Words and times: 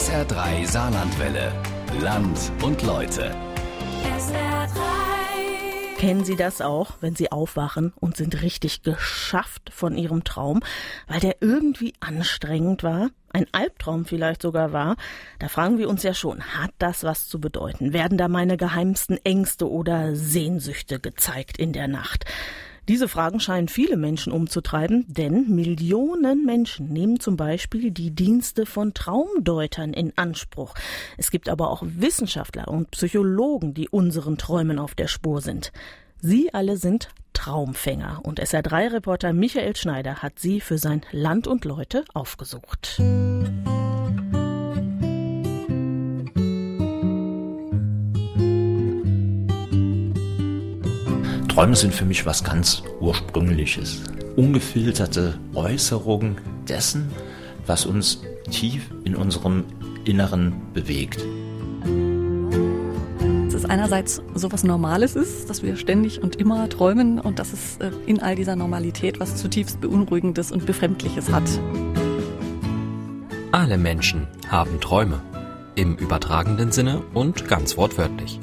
SR3 0.00 0.66
Saarlandwelle. 0.66 1.52
Land 2.00 2.50
und 2.62 2.82
Leute. 2.84 3.36
Kennen 5.98 6.24
Sie 6.24 6.36
das 6.36 6.62
auch, 6.62 6.92
wenn 7.02 7.14
Sie 7.14 7.30
aufwachen 7.30 7.92
und 8.00 8.16
sind 8.16 8.40
richtig 8.40 8.82
geschafft 8.82 9.70
von 9.70 9.98
Ihrem 9.98 10.24
Traum, 10.24 10.60
weil 11.06 11.20
der 11.20 11.42
irgendwie 11.42 11.92
anstrengend 12.00 12.82
war? 12.82 13.10
Ein 13.34 13.44
Albtraum 13.52 14.06
vielleicht 14.06 14.40
sogar 14.40 14.72
war? 14.72 14.96
Da 15.38 15.48
fragen 15.48 15.76
wir 15.76 15.90
uns 15.90 16.02
ja 16.02 16.14
schon, 16.14 16.40
hat 16.44 16.72
das 16.78 17.04
was 17.04 17.28
zu 17.28 17.38
bedeuten? 17.38 17.92
Werden 17.92 18.16
da 18.16 18.28
meine 18.28 18.56
geheimsten 18.56 19.18
Ängste 19.22 19.70
oder 19.70 20.16
Sehnsüchte 20.16 20.98
gezeigt 20.98 21.58
in 21.58 21.74
der 21.74 21.88
Nacht? 21.88 22.24
Diese 22.88 23.08
Fragen 23.08 23.40
scheinen 23.40 23.68
viele 23.68 23.96
Menschen 23.96 24.32
umzutreiben, 24.32 25.04
denn 25.08 25.54
Millionen 25.54 26.44
Menschen 26.44 26.88
nehmen 26.88 27.20
zum 27.20 27.36
Beispiel 27.36 27.90
die 27.90 28.10
Dienste 28.10 28.66
von 28.66 28.94
Traumdeutern 28.94 29.92
in 29.92 30.12
Anspruch. 30.16 30.74
Es 31.16 31.30
gibt 31.30 31.48
aber 31.48 31.70
auch 31.70 31.82
Wissenschaftler 31.84 32.68
und 32.68 32.90
Psychologen, 32.90 33.74
die 33.74 33.88
unseren 33.88 34.38
Träumen 34.38 34.78
auf 34.78 34.94
der 34.94 35.08
Spur 35.08 35.40
sind. 35.40 35.72
Sie 36.20 36.52
alle 36.52 36.76
sind 36.76 37.08
Traumfänger 37.32 38.20
und 38.22 38.40
SR3-Reporter 38.40 39.32
Michael 39.32 39.74
Schneider 39.76 40.16
hat 40.16 40.38
sie 40.38 40.60
für 40.60 40.76
sein 40.76 41.02
Land 41.12 41.46
und 41.46 41.64
Leute 41.64 42.04
aufgesucht. 42.12 43.00
Träume 51.60 51.76
sind 51.76 51.92
für 51.92 52.06
mich 52.06 52.24
was 52.24 52.42
ganz 52.42 52.82
Ursprüngliches. 53.00 54.00
Ungefilterte 54.34 55.38
Äußerungen 55.52 56.38
dessen, 56.66 57.10
was 57.66 57.84
uns 57.84 58.22
tief 58.50 58.90
in 59.04 59.14
unserem 59.14 59.64
Inneren 60.06 60.54
bewegt. 60.72 61.22
Dass 63.44 63.52
es 63.52 63.66
einerseits 63.66 64.22
sowas 64.34 64.64
Normales 64.64 65.16
ist, 65.16 65.50
dass 65.50 65.62
wir 65.62 65.76
ständig 65.76 66.22
und 66.22 66.36
immer 66.36 66.66
träumen 66.70 67.20
und 67.20 67.38
dass 67.38 67.52
es 67.52 67.76
äh, 67.76 67.90
in 68.06 68.22
all 68.22 68.36
dieser 68.36 68.56
Normalität 68.56 69.20
was 69.20 69.36
zutiefst 69.36 69.82
Beunruhigendes 69.82 70.52
und 70.52 70.64
Befremdliches 70.64 71.30
hat. 71.30 71.44
Alle 73.52 73.76
Menschen 73.76 74.28
haben 74.48 74.80
Träume. 74.80 75.20
Im 75.74 75.96
übertragenen 75.96 76.72
Sinne 76.72 77.02
und 77.12 77.48
ganz 77.48 77.76
wortwörtlich. 77.76 78.40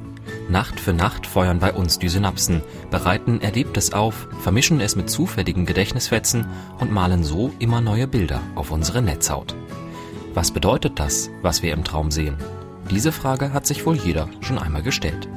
Nacht 0.49 0.79
für 0.79 0.93
Nacht 0.93 1.27
feuern 1.27 1.59
bei 1.59 1.73
uns 1.73 1.99
die 1.99 2.07
Synapsen, 2.07 2.61
bereiten 2.89 3.41
Erlebtes 3.41 3.91
auf, 3.91 4.29
vermischen 4.41 4.79
es 4.79 4.95
mit 4.95 5.09
zufälligen 5.09 5.65
Gedächtnisfetzen 5.65 6.45
und 6.79 6.91
malen 6.91 7.23
so 7.23 7.51
immer 7.59 7.81
neue 7.81 8.07
Bilder 8.07 8.39
auf 8.55 8.71
unsere 8.71 9.01
Netzhaut. 9.01 9.55
Was 10.33 10.51
bedeutet 10.51 10.99
das, 10.99 11.29
was 11.41 11.63
wir 11.63 11.73
im 11.73 11.83
Traum 11.83 12.11
sehen? 12.11 12.37
Diese 12.89 13.11
Frage 13.11 13.51
hat 13.51 13.67
sich 13.67 13.85
wohl 13.85 13.97
jeder 13.97 14.29
schon 14.39 14.57
einmal 14.57 14.83
gestellt. 14.83 15.27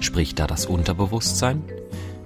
Spricht 0.00 0.38
da 0.38 0.46
das 0.46 0.66
Unterbewusstsein? 0.66 1.64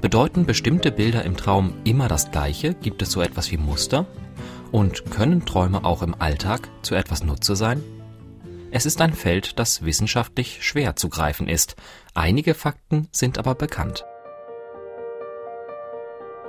Bedeuten 0.01 0.45
bestimmte 0.45 0.91
Bilder 0.91 1.25
im 1.25 1.37
Traum 1.37 1.75
immer 1.85 2.09
das 2.09 2.33
Gleiche? 2.33 2.75
Gibt 2.75 3.03
es 3.03 3.13
so 3.13 3.21
etwas 3.21 3.51
wie 3.53 3.57
Muster? 3.57 4.07
Und 4.73 5.11
können 5.11 5.45
Träume 5.45 5.85
auch 5.85 6.03
im 6.03 6.21
Alltag 6.21 6.69
zu 6.83 6.97
etwas 6.97 7.23
Nutze 7.23 7.55
sein? 7.55 7.81
Es 8.77 8.87
ist 8.87 9.01
ein 9.01 9.13
Feld, 9.13 9.61
das 9.61 9.85
wissenschaftlich 9.85 10.67
schwer 10.67 10.97
zu 10.97 11.09
greifen 11.09 11.47
ist. 11.47 11.77
Einige 12.13 12.55
Fakten 12.55 13.07
sind 13.13 13.39
aber 13.39 13.55
bekannt. 13.55 14.05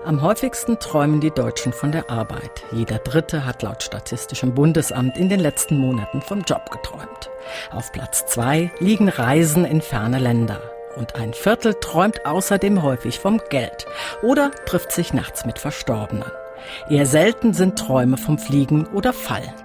Am 0.03 0.23
häufigsten 0.23 0.79
träumen 0.79 1.21
die 1.21 1.29
Deutschen 1.29 1.71
von 1.71 1.91
der 1.91 2.09
Arbeit. 2.09 2.63
Jeder 2.71 2.97
Dritte 2.97 3.45
hat 3.45 3.61
laut 3.61 3.83
Statistischem 3.83 4.55
Bundesamt 4.55 5.17
in 5.17 5.29
den 5.29 5.39
letzten 5.39 5.77
Monaten 5.77 6.19
vom 6.23 6.41
Job 6.41 6.71
geträumt. 6.71 7.29
Auf 7.69 7.91
Platz 7.91 8.25
zwei 8.25 8.71
liegen 8.79 9.09
Reisen 9.09 9.63
in 9.63 9.81
ferne 9.81 10.17
Länder. 10.17 10.59
Und 10.95 11.13
ein 11.13 11.31
Viertel 11.35 11.75
träumt 11.75 12.25
außerdem 12.25 12.81
häufig 12.81 13.19
vom 13.19 13.39
Geld 13.51 13.85
oder 14.23 14.49
trifft 14.65 14.91
sich 14.91 15.13
nachts 15.13 15.45
mit 15.45 15.59
Verstorbenen. 15.59 16.31
Eher 16.89 17.05
selten 17.05 17.53
sind 17.53 17.77
Träume 17.77 18.17
vom 18.17 18.39
Fliegen 18.39 18.87
oder 18.87 19.13
Fallen. 19.13 19.64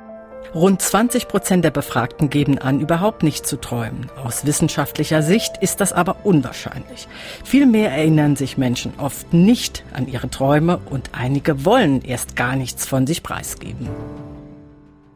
Rund 0.54 0.82
20 0.82 1.28
Prozent 1.28 1.64
der 1.64 1.70
Befragten 1.70 2.28
geben 2.28 2.58
an, 2.58 2.80
überhaupt 2.80 3.22
nicht 3.22 3.46
zu 3.46 3.60
träumen. 3.60 4.10
Aus 4.16 4.44
wissenschaftlicher 4.46 5.22
Sicht 5.22 5.56
ist 5.60 5.80
das 5.80 5.92
aber 5.92 6.24
unwahrscheinlich. 6.24 7.06
Vielmehr 7.44 7.92
erinnern 7.92 8.34
sich 8.34 8.58
Menschen 8.58 8.92
oft 8.98 9.32
nicht 9.32 9.84
an 9.92 10.08
ihre 10.08 10.28
Träume 10.28 10.78
und 10.78 11.10
einige 11.12 11.64
wollen 11.64 12.02
erst 12.02 12.34
gar 12.34 12.56
nichts 12.56 12.84
von 12.84 13.06
sich 13.06 13.22
preisgeben. 13.22 13.88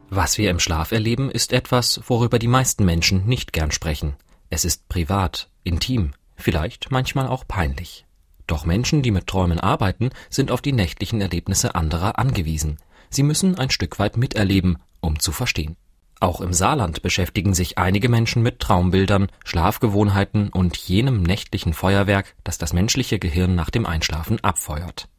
Was 0.09 0.37
wir 0.37 0.49
im 0.49 0.59
Schlaf 0.59 0.93
erleben, 0.93 1.29
ist 1.29 1.51
etwas, 1.51 1.99
worüber 2.07 2.39
die 2.39 2.47
meisten 2.47 2.85
Menschen 2.85 3.25
nicht 3.25 3.51
gern 3.51 3.71
sprechen. 3.71 4.15
Es 4.49 4.63
ist 4.63 4.87
privat, 4.87 5.49
intim, 5.65 6.13
vielleicht 6.37 6.91
manchmal 6.91 7.27
auch 7.27 7.45
peinlich. 7.45 8.05
Doch 8.47 8.65
Menschen, 8.65 9.01
die 9.01 9.11
mit 9.11 9.27
Träumen 9.27 9.59
arbeiten, 9.59 10.11
sind 10.29 10.51
auf 10.51 10.61
die 10.61 10.71
nächtlichen 10.71 11.19
Erlebnisse 11.19 11.75
anderer 11.75 12.19
angewiesen. 12.19 12.77
Sie 13.09 13.23
müssen 13.23 13.57
ein 13.57 13.69
Stück 13.69 13.99
weit 13.99 14.15
miterleben, 14.17 14.77
um 15.05 15.19
zu 15.19 15.31
verstehen. 15.31 15.77
Auch 16.19 16.41
im 16.41 16.53
Saarland 16.53 17.01
beschäftigen 17.01 17.53
sich 17.53 17.77
einige 17.77 18.09
Menschen 18.09 18.41
mit 18.41 18.59
Traumbildern, 18.59 19.27
Schlafgewohnheiten 19.43 20.49
und 20.49 20.77
jenem 20.77 21.23
nächtlichen 21.23 21.73
Feuerwerk, 21.73 22.35
das 22.43 22.57
das 22.57 22.73
menschliche 22.73 23.19
Gehirn 23.19 23.55
nach 23.55 23.69
dem 23.69 23.85
Einschlafen 23.85 24.43
abfeuert. 24.43 25.09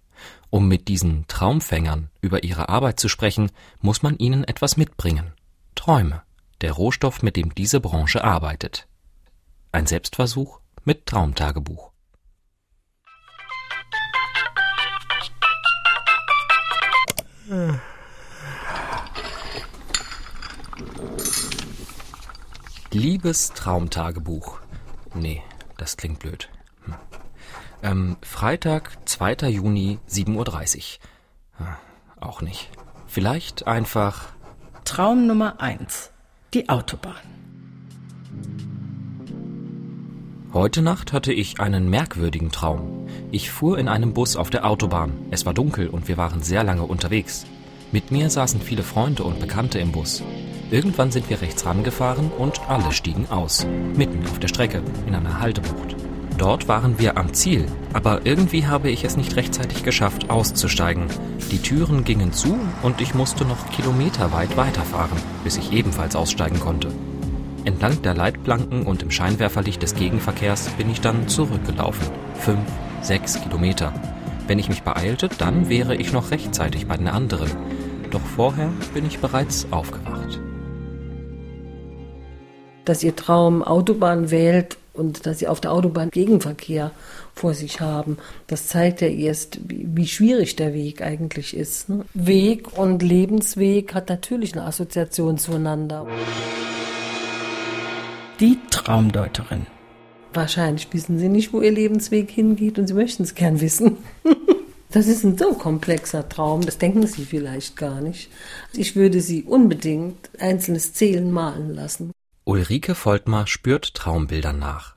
Um 0.51 0.69
mit 0.69 0.89
diesen 0.89 1.27
Traumfängern 1.29 2.11
über 2.21 2.45
ihre 2.45 2.69
Arbeit 2.69 2.99
zu 2.99 3.09
sprechen, 3.09 3.51
muss 3.81 4.03
man 4.03 4.17
ihnen 4.17 4.45
etwas 4.45 4.77
mitbringen. 4.77 5.33
Träume, 5.75 6.23
der 6.63 6.73
Rohstoff, 6.73 7.23
mit 7.23 7.37
dem 7.37 7.55
diese 7.55 7.81
Branche 7.81 8.25
arbeitet. 8.25 8.89
Ein 9.73 9.87
Selbstversuch 9.87 10.61
mit 10.85 11.07
Traumtagebuch. 11.07 11.93
Liebes 22.97 23.53
Traumtagebuch. 23.53 24.59
Nee, 25.15 25.43
das 25.77 25.99
klingt 25.99 26.19
blöd. 26.19 26.49
Hm. 26.87 26.95
Ähm, 27.83 28.17
Freitag, 28.23 28.97
2. 29.05 29.51
Juni, 29.51 29.99
7.30 30.09 30.99
Uhr. 31.59 31.67
Hm, 31.67 31.75
auch 32.21 32.41
nicht. 32.41 32.71
Vielleicht 33.07 33.67
einfach. 33.67 34.29
Traum 34.87 35.27
Nummer 35.27 35.61
1. 35.61 36.11
Die 36.55 36.71
Autobahn. 36.71 37.21
Heute 40.55 40.81
Nacht 40.81 41.13
hatte 41.13 41.35
ich 41.35 41.61
einen 41.61 41.91
merkwürdigen 41.91 42.51
Traum. 42.51 43.09
Ich 43.31 43.51
fuhr 43.51 43.79
in 43.79 43.89
einem 43.89 44.15
Bus 44.15 44.37
auf 44.37 44.49
der 44.49 44.65
Autobahn. 44.65 45.13
Es 45.31 45.45
war 45.45 45.53
dunkel 45.53 45.89
und 45.89 46.09
wir 46.09 46.17
waren 46.17 46.43
sehr 46.43 46.65
lange 46.65 46.85
unterwegs. 46.85 47.45
Mit 47.93 48.11
mir 48.11 48.31
saßen 48.31 48.63
viele 48.63 48.83
Freunde 48.83 49.23
und 49.25 49.39
Bekannte 49.39 49.81
im 49.81 49.93
Bus. 49.93 50.23
Irgendwann 50.71 51.13
sind 51.13 51.31
wir 51.31 51.41
rechts 51.41 51.65
rangefahren 51.65 52.31
und 52.37 52.61
alle 52.69 52.91
stiegen 52.91 53.29
aus. 53.31 53.67
Mitten 53.95 54.27
auf 54.27 54.41
der 54.41 54.49
Strecke, 54.49 54.83
in 55.07 55.15
einer 55.15 55.41
Haltebucht. 55.41 55.95
Dort 56.39 56.67
waren 56.67 56.99
wir 56.99 57.17
am 57.17 57.33
Ziel, 57.33 57.67
aber 57.93 58.27
irgendwie 58.27 58.67
habe 58.67 58.91
ich 58.91 59.05
es 59.05 59.17
nicht 59.17 59.37
rechtzeitig 59.37 59.85
geschafft, 59.85 60.29
auszusteigen. 60.29 61.07
Die 61.53 61.63
Türen 61.63 62.05
gingen 62.05 62.33
zu 62.33 62.59
und 62.83 63.01
ich 63.01 63.15
musste 63.15 63.45
noch 63.45 63.71
kilometerweit 63.71 64.57
weiterfahren, 64.57 65.19
bis 65.45 65.57
ich 65.57 65.73
ebenfalls 65.73 66.17
aussteigen 66.17 66.59
konnte. 66.59 66.93
Entlang 67.65 68.03
der 68.03 68.15
Leitplanken 68.15 68.83
und 68.83 69.03
im 69.03 69.11
Scheinwerferlicht 69.11 69.83
des 69.83 69.95
Gegenverkehrs 69.95 70.69
bin 70.71 70.91
ich 70.91 71.01
dann 71.01 71.29
zurückgelaufen. 71.29 72.09
Fünf, 72.35 72.61
sechs 73.03 73.41
Kilometer. 73.41 73.93
Wenn 74.47 74.59
ich 74.59 74.69
mich 74.69 74.83
beeilte, 74.83 75.29
dann 75.39 75.69
wäre 75.69 75.95
ich 75.95 76.13
noch 76.13 76.33
rechtzeitig 76.33 76.87
bei 76.87 76.97
den 76.97 77.09
anderen. 77.09 77.51
Doch 78.11 78.21
vorher 78.21 78.71
bin 78.95 79.07
ich 79.07 79.21
bereits 79.21 79.67
aufgewacht. 79.71 80.41
Dass 82.87 83.03
ihr 83.03 83.15
Traum 83.15 83.63
Autobahn 83.63 84.31
wählt 84.31 84.79
und 84.95 85.27
dass 85.27 85.39
sie 85.39 85.49
auf 85.49 85.61
der 85.61 85.73
Autobahn 85.73 86.11
Gegenverkehr 86.11 86.91
vor 87.35 87.53
sich 87.55 87.81
haben. 87.81 88.17
Das 88.47 88.67
zeigt 88.67 89.03
ja 89.03 89.09
erst, 89.09 89.59
wie 89.69 90.07
schwierig 90.07 90.57
der 90.57 90.73
Weg 90.73 91.03
eigentlich 91.03 91.55
ist. 91.55 91.89
Ne? 91.89 92.05
Weg 92.15 92.79
und 92.79 93.03
Lebensweg 93.03 93.95
hat 93.95 94.09
natürlich 94.09 94.55
eine 94.55 94.65
Assoziation 94.65 95.37
zueinander. 95.37 96.07
Die 98.41 98.59
Traumdeuterin. 98.71 99.67
Wahrscheinlich 100.33 100.89
wissen 100.93 101.19
sie 101.19 101.29
nicht, 101.29 101.53
wo 101.53 101.61
ihr 101.61 101.73
Lebensweg 101.73 102.31
hingeht 102.31 102.79
und 102.79 102.87
sie 102.87 102.95
möchten 102.95 103.23
es 103.23 103.35
gern 103.35 103.61
wissen. 103.61 103.99
Das 104.89 105.09
ist 105.09 105.25
ein 105.25 105.37
so 105.37 105.53
komplexer 105.53 106.27
Traum, 106.27 106.65
das 106.65 106.79
denken 106.79 107.07
Sie 107.07 107.27
vielleicht 107.27 107.77
gar 107.77 108.01
nicht. 108.01 108.31
Ich 108.73 108.97
würde 108.97 109.21
Sie 109.21 109.43
unbedingt 109.43 110.31
einzelne 110.39 110.81
Szenen 110.81 111.33
malen 111.33 111.75
lassen. 111.75 112.13
Ulrike 112.49 112.95
Voltmar 112.95 113.49
spürt 113.49 113.95
Traumbildern 113.95 114.61
nach. 114.61 114.95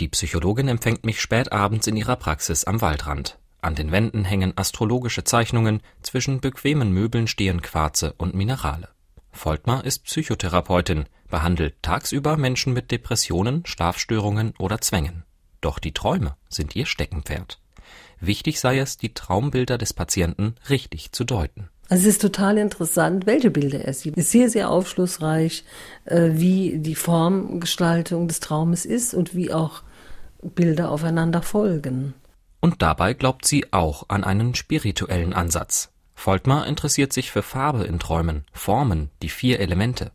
Die 0.00 0.08
Psychologin 0.08 0.66
empfängt 0.68 1.04
mich 1.04 1.20
spät 1.20 1.52
abends 1.52 1.86
in 1.86 1.94
ihrer 1.94 2.16
Praxis 2.16 2.64
am 2.64 2.80
Waldrand. 2.80 3.38
An 3.60 3.74
den 3.74 3.92
Wänden 3.92 4.24
hängen 4.24 4.54
astrologische 4.56 5.22
Zeichnungen, 5.22 5.82
zwischen 6.00 6.40
bequemen 6.40 6.90
Möbeln 6.92 7.26
stehen 7.26 7.60
Quarze 7.60 8.14
und 8.16 8.34
Minerale. 8.34 8.88
Voltmar 9.30 9.84
ist 9.84 10.04
Psychotherapeutin. 10.04 11.04
behandelt 11.28 11.74
tagsüber 11.82 12.38
Menschen 12.38 12.72
mit 12.72 12.90
Depressionen, 12.90 13.66
Schlafstörungen 13.66 14.54
oder 14.58 14.80
Zwängen. 14.80 15.24
Doch 15.60 15.78
die 15.78 15.92
Träume 15.92 16.38
sind 16.48 16.74
ihr 16.76 16.86
Steckenpferd. 16.86 17.60
Wichtig 18.20 18.58
sei 18.58 18.78
es, 18.78 18.96
die 18.96 19.12
Traumbilder 19.12 19.76
des 19.76 19.92
Patienten 19.92 20.54
richtig 20.70 21.12
zu 21.12 21.24
deuten. 21.24 21.68
Also 21.88 22.08
es 22.08 22.14
ist 22.14 22.22
total 22.22 22.58
interessant, 22.58 23.26
welche 23.26 23.50
Bilder 23.50 23.84
er 23.84 23.94
sieht. 23.94 24.16
Es 24.16 24.24
ist 24.24 24.32
sehr, 24.32 24.50
sehr 24.50 24.70
aufschlussreich, 24.70 25.64
äh, 26.04 26.30
wie 26.32 26.78
die 26.78 26.96
Formgestaltung 26.96 28.26
des 28.26 28.40
Traumes 28.40 28.84
ist 28.84 29.14
und 29.14 29.34
wie 29.34 29.52
auch 29.52 29.82
Bilder 30.42 30.90
aufeinander 30.90 31.42
folgen. 31.42 32.14
Und 32.60 32.82
dabei 32.82 33.14
glaubt 33.14 33.46
sie 33.46 33.72
auch 33.72 34.08
an 34.08 34.24
einen 34.24 34.54
spirituellen 34.54 35.32
Ansatz. 35.32 35.90
Voltmar 36.14 36.66
interessiert 36.66 37.12
sich 37.12 37.30
für 37.30 37.42
Farbe 37.42 37.84
in 37.84 37.98
Träumen, 38.00 38.44
Formen, 38.52 39.10
die 39.22 39.28
vier 39.28 39.60
Elemente. 39.60 40.10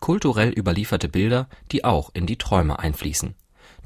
Kulturell 0.00 0.50
überlieferte 0.50 1.08
Bilder, 1.08 1.46
die 1.70 1.84
auch 1.84 2.10
in 2.14 2.26
die 2.26 2.38
Träume 2.38 2.80
einfließen. 2.80 3.34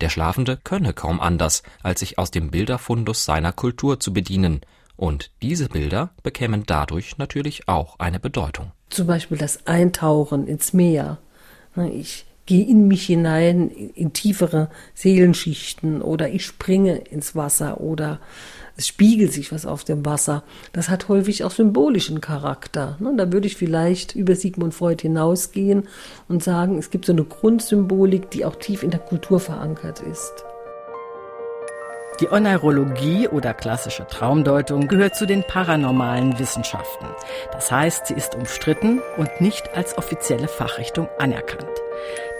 Der 0.00 0.08
Schlafende 0.08 0.56
könne 0.56 0.94
kaum 0.94 1.20
anders, 1.20 1.62
als 1.82 2.00
sich 2.00 2.18
aus 2.18 2.30
dem 2.30 2.50
Bilderfundus 2.50 3.24
seiner 3.24 3.52
Kultur 3.52 4.00
zu 4.00 4.12
bedienen, 4.12 4.60
und 4.96 5.30
diese 5.42 5.68
Bilder 5.68 6.10
bekämen 6.22 6.64
dadurch 6.66 7.18
natürlich 7.18 7.68
auch 7.68 7.98
eine 7.98 8.20
Bedeutung. 8.20 8.72
Zum 8.90 9.06
Beispiel 9.06 9.38
das 9.38 9.66
Eintauchen 9.66 10.46
ins 10.46 10.72
Meer. 10.72 11.18
Ich 11.92 12.26
gehe 12.46 12.64
in 12.64 12.88
mich 12.88 13.04
hinein, 13.04 13.68
in 13.68 14.12
tiefere 14.12 14.70
Seelenschichten 14.94 16.00
oder 16.00 16.30
ich 16.30 16.46
springe 16.46 16.96
ins 16.96 17.34
Wasser 17.34 17.80
oder 17.80 18.20
es 18.78 18.86
spiegelt 18.86 19.32
sich 19.32 19.52
was 19.52 19.66
auf 19.66 19.84
dem 19.84 20.04
Wasser. 20.04 20.44
Das 20.72 20.88
hat 20.88 21.08
häufig 21.08 21.44
auch 21.44 21.50
symbolischen 21.50 22.20
Charakter. 22.20 22.98
Da 23.16 23.32
würde 23.32 23.46
ich 23.46 23.56
vielleicht 23.56 24.14
über 24.14 24.36
Sigmund 24.36 24.74
Freud 24.74 25.02
hinausgehen 25.02 25.88
und 26.28 26.42
sagen, 26.42 26.78
es 26.78 26.90
gibt 26.90 27.06
so 27.06 27.12
eine 27.12 27.24
Grundsymbolik, 27.24 28.30
die 28.30 28.44
auch 28.44 28.56
tief 28.56 28.82
in 28.82 28.90
der 28.90 29.00
Kultur 29.00 29.40
verankert 29.40 30.00
ist. 30.00 30.44
Die 32.20 32.30
Oneirologie 32.30 33.28
oder 33.28 33.52
klassische 33.52 34.06
Traumdeutung 34.06 34.88
gehört 34.88 35.14
zu 35.14 35.26
den 35.26 35.42
paranormalen 35.42 36.38
Wissenschaften. 36.38 37.06
Das 37.52 37.70
heißt, 37.70 38.06
sie 38.06 38.14
ist 38.14 38.34
umstritten 38.34 39.02
und 39.18 39.40
nicht 39.42 39.76
als 39.76 39.98
offizielle 39.98 40.48
Fachrichtung 40.48 41.08
anerkannt. 41.18 41.68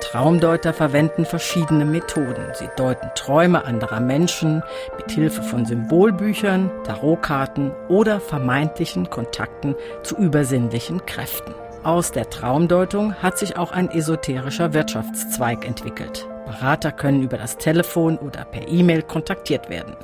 Traumdeuter 0.01 0.73
verwenden 0.73 1.27
verschiedene 1.27 1.85
Methoden. 1.85 2.53
Sie 2.55 2.69
deuten 2.77 3.11
Träume 3.15 3.67
anderer 3.67 4.01
Menschen 4.01 4.63
mit 4.97 5.11
Hilfe 5.11 5.43
von 5.43 5.67
Symbolbüchern, 5.67 6.71
Tarotkarten 6.85 7.73
oder 7.89 8.21
vermeintlichen 8.21 9.11
Kontakten 9.11 9.75
zu 10.03 10.17
übersinnlichen 10.17 11.05
Kräften. 11.05 11.55
Aus 11.83 12.13
der 12.13 12.31
Traumdeutung 12.31 13.15
hat 13.15 13.39
sich 13.39 13.59
auch 13.59 13.73
ein 13.73 13.91
esoterischer 13.91 14.73
Wirtschaftszweig 14.73 15.67
entwickelt. 15.67 16.27
Berater 16.47 16.93
können 16.93 17.23
über 17.23 17.37
das 17.37 17.59
Telefon 17.59 18.17
oder 18.17 18.45
per 18.45 18.69
E-Mail 18.69 19.03
kontaktiert 19.03 19.69
werden. 19.69 19.95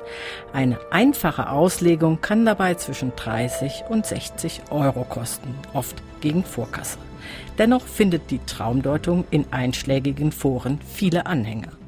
Eine 0.53 0.79
einfache 0.91 1.49
Auslegung 1.49 2.21
kann 2.21 2.45
dabei 2.45 2.75
zwischen 2.75 3.15
30 3.17 3.85
und 3.89 4.05
60 4.05 4.63
Euro 4.71 5.05
kosten, 5.05 5.55
oft 5.73 6.03
gegen 6.21 6.45
Vorkasse. 6.45 6.99
Dennoch 7.59 7.87
findet 7.87 8.31
die 8.31 8.41
Traumdeutung 8.45 9.25
in 9.31 9.47
einschlägigen 9.53 10.33
Foren 10.33 10.81
viele 10.87 11.27
Anhänger. 11.27 11.82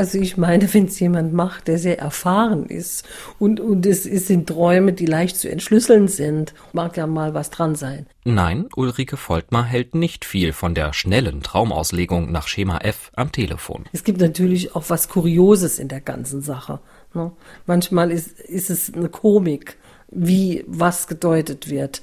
Also 0.00 0.16
ich 0.16 0.38
meine, 0.38 0.72
wenn 0.72 0.86
es 0.86 0.98
jemand 0.98 1.34
macht, 1.34 1.68
der 1.68 1.76
sehr 1.76 1.98
erfahren 1.98 2.64
ist 2.64 3.06
und, 3.38 3.60
und 3.60 3.84
es, 3.84 4.06
es 4.06 4.28
sind 4.28 4.48
Träume, 4.48 4.94
die 4.94 5.04
leicht 5.04 5.36
zu 5.36 5.50
entschlüsseln 5.50 6.08
sind, 6.08 6.54
mag 6.72 6.96
ja 6.96 7.06
mal 7.06 7.34
was 7.34 7.50
dran 7.50 7.74
sein. 7.74 8.06
Nein, 8.24 8.66
Ulrike 8.76 9.18
Voltmar 9.18 9.62
hält 9.62 9.94
nicht 9.94 10.24
viel 10.24 10.54
von 10.54 10.74
der 10.74 10.94
schnellen 10.94 11.42
Traumauslegung 11.42 12.32
nach 12.32 12.48
Schema 12.48 12.78
F 12.78 13.12
am 13.14 13.30
Telefon. 13.30 13.84
Es 13.92 14.02
gibt 14.02 14.22
natürlich 14.22 14.74
auch 14.74 14.84
was 14.88 15.10
Kurioses 15.10 15.78
in 15.78 15.88
der 15.88 16.00
ganzen 16.00 16.40
Sache. 16.40 16.80
Ne? 17.12 17.32
Manchmal 17.66 18.10
ist, 18.10 18.40
ist 18.40 18.70
es 18.70 18.94
eine 18.94 19.10
Komik, 19.10 19.76
wie 20.10 20.64
was 20.66 21.08
gedeutet 21.08 21.68
wird. 21.68 22.00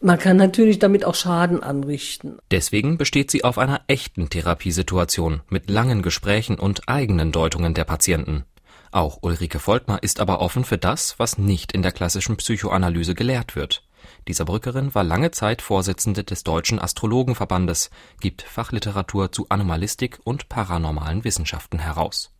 Man 0.00 0.18
kann 0.18 0.36
natürlich 0.36 0.78
damit 0.78 1.04
auch 1.04 1.16
Schaden 1.16 1.62
anrichten. 1.62 2.38
Deswegen 2.52 2.98
besteht 2.98 3.32
sie 3.32 3.42
auf 3.42 3.58
einer 3.58 3.80
echten 3.88 4.30
Therapiesituation 4.30 5.40
mit 5.48 5.68
langen 5.68 6.02
Gesprächen 6.02 6.58
und 6.58 6.88
eigenen 6.88 7.32
Deutungen 7.32 7.74
der 7.74 7.84
Patienten. 7.84 8.44
Auch 8.92 9.18
Ulrike 9.22 9.58
Voltmar 9.58 10.02
ist 10.02 10.20
aber 10.20 10.40
offen 10.40 10.64
für 10.64 10.78
das, 10.78 11.18
was 11.18 11.36
nicht 11.36 11.72
in 11.72 11.82
der 11.82 11.90
klassischen 11.90 12.36
Psychoanalyse 12.36 13.16
gelehrt 13.16 13.56
wird. 13.56 13.82
Die 14.28 14.32
Saarbrückerin 14.32 14.94
war 14.94 15.02
lange 15.02 15.32
Zeit 15.32 15.62
Vorsitzende 15.62 16.22
des 16.22 16.44
Deutschen 16.44 16.78
Astrologenverbandes, 16.78 17.90
gibt 18.20 18.42
Fachliteratur 18.42 19.32
zu 19.32 19.46
Anomalistik 19.48 20.20
und 20.22 20.48
paranormalen 20.48 21.24
Wissenschaften 21.24 21.80
heraus. 21.80 22.32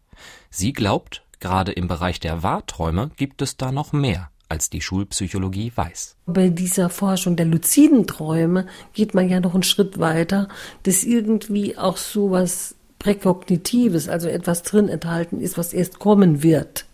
Sie 0.49 0.73
glaubt, 0.73 1.25
gerade 1.41 1.73
im 1.73 1.89
Bereich 1.89 2.21
der 2.21 2.45
Wahrträume 2.45 3.11
gibt 3.17 3.43
es 3.43 3.57
da 3.57 3.73
noch 3.73 3.93
mehr 3.93 4.31
als 4.49 4.71
die 4.71 4.81
Schulpsychologie 4.81 5.73
weiß. 5.75 6.17
Bei 6.27 6.49
dieser 6.49 6.89
Forschung 6.91 7.37
der 7.37 7.47
luziden 7.47 8.07
Träume 8.07 8.67
geht 8.93 9.15
man 9.15 9.29
ja 9.29 9.41
noch 9.41 9.55
einen 9.55 9.63
Schritt 9.63 9.99
weiter, 9.99 10.49
dass 10.85 11.05
irgendwie 11.05 11.77
auch 11.77 11.97
so 11.97 12.31
was 12.31 12.75
Präkognitives, 12.99 14.09
also 14.09 14.29
etwas 14.29 14.63
drin 14.63 14.89
enthalten 14.89 15.41
ist, 15.41 15.57
was 15.57 15.73
erst 15.73 15.99
kommen 15.99 16.43
wird. 16.43 16.87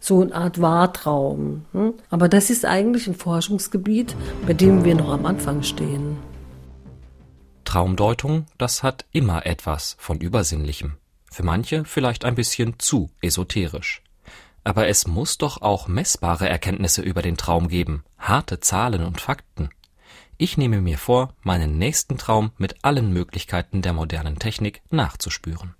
So 0.00 0.20
eine 0.20 0.34
Art 0.34 0.60
Wahrtraum. 0.60 1.64
Hm? 1.72 1.94
Aber 2.10 2.28
das 2.28 2.50
ist 2.50 2.64
eigentlich 2.64 3.06
ein 3.06 3.14
Forschungsgebiet, 3.14 4.16
bei 4.46 4.52
dem 4.52 4.84
wir 4.84 4.96
noch 4.96 5.10
am 5.10 5.26
Anfang 5.26 5.62
stehen. 5.62 6.16
Traumdeutung, 7.64 8.46
das 8.58 8.82
hat 8.82 9.04
immer 9.12 9.46
etwas 9.46 9.96
von 9.98 10.20
Übersinnlichem. 10.20 10.94
Für 11.30 11.44
manche 11.44 11.84
vielleicht 11.84 12.24
ein 12.24 12.34
bisschen 12.34 12.74
zu 12.78 13.10
esoterisch. 13.22 14.02
Aber 14.64 14.86
es 14.86 15.06
muss 15.06 15.38
doch 15.38 15.60
auch 15.60 15.88
messbare 15.88 16.48
Erkenntnisse 16.48 17.02
über 17.02 17.22
den 17.22 17.36
Traum 17.36 17.68
geben, 17.68 18.04
harte 18.18 18.60
Zahlen 18.60 19.04
und 19.04 19.20
Fakten. 19.20 19.70
Ich 20.38 20.56
nehme 20.56 20.80
mir 20.80 20.98
vor, 20.98 21.34
meinen 21.42 21.78
nächsten 21.78 22.16
Traum 22.18 22.52
mit 22.58 22.84
allen 22.84 23.12
Möglichkeiten 23.12 23.82
der 23.82 23.92
modernen 23.92 24.38
Technik 24.38 24.82
nachzuspüren. 24.90 25.74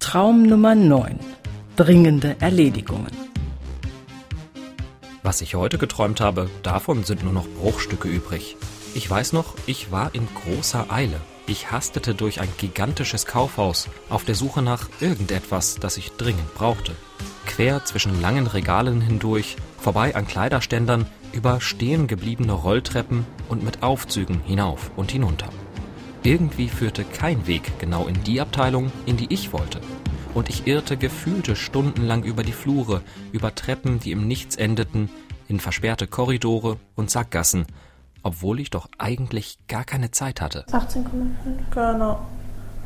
Traum 0.00 0.42
Nummer 0.42 0.74
9. 0.74 1.18
Dringende 1.76 2.36
Erledigungen. 2.40 3.12
Was 5.22 5.40
ich 5.40 5.54
heute 5.54 5.78
geträumt 5.78 6.20
habe, 6.20 6.50
davon 6.62 7.04
sind 7.04 7.22
nur 7.22 7.32
noch 7.32 7.46
Bruchstücke 7.46 8.08
übrig. 8.08 8.56
Ich 8.92 9.08
weiß 9.08 9.32
noch, 9.34 9.54
ich 9.66 9.92
war 9.92 10.14
in 10.14 10.26
großer 10.34 10.90
Eile. 10.90 11.20
Ich 11.46 11.70
hastete 11.70 12.14
durch 12.14 12.40
ein 12.40 12.48
gigantisches 12.58 13.24
Kaufhaus 13.24 13.88
auf 14.08 14.24
der 14.24 14.34
Suche 14.34 14.62
nach 14.62 14.88
irgendetwas, 15.00 15.76
das 15.76 15.96
ich 15.96 16.12
dringend 16.12 16.54
brauchte. 16.54 16.96
Quer 17.46 17.84
zwischen 17.84 18.20
langen 18.20 18.48
Regalen 18.48 19.00
hindurch, 19.00 19.56
vorbei 19.78 20.14
an 20.16 20.26
Kleiderständern, 20.26 21.06
über 21.32 21.60
stehen 21.60 22.08
gebliebene 22.08 22.52
Rolltreppen 22.52 23.26
und 23.48 23.62
mit 23.62 23.82
Aufzügen 23.84 24.40
hinauf 24.44 24.90
und 24.96 25.12
hinunter. 25.12 25.48
Irgendwie 26.24 26.68
führte 26.68 27.04
kein 27.04 27.46
Weg 27.46 27.78
genau 27.78 28.06
in 28.06 28.22
die 28.24 28.40
Abteilung, 28.40 28.90
in 29.06 29.16
die 29.16 29.32
ich 29.32 29.52
wollte. 29.52 29.80
Und 30.34 30.48
ich 30.48 30.66
irrte 30.66 30.96
gefühlte 30.96 31.54
stundenlang 31.54 32.24
über 32.24 32.42
die 32.42 32.52
Flure, 32.52 33.02
über 33.32 33.54
Treppen, 33.54 34.00
die 34.00 34.10
im 34.10 34.26
Nichts 34.26 34.56
endeten, 34.56 35.10
in 35.48 35.60
versperrte 35.60 36.06
Korridore 36.06 36.78
und 36.94 37.10
Sackgassen, 37.10 37.66
obwohl 38.22 38.60
ich 38.60 38.70
doch 38.70 38.88
eigentlich 38.98 39.58
gar 39.68 39.84
keine 39.84 40.10
Zeit 40.10 40.40
hatte. 40.40 40.64
18,5, 40.70 41.04
genau. 41.70 42.20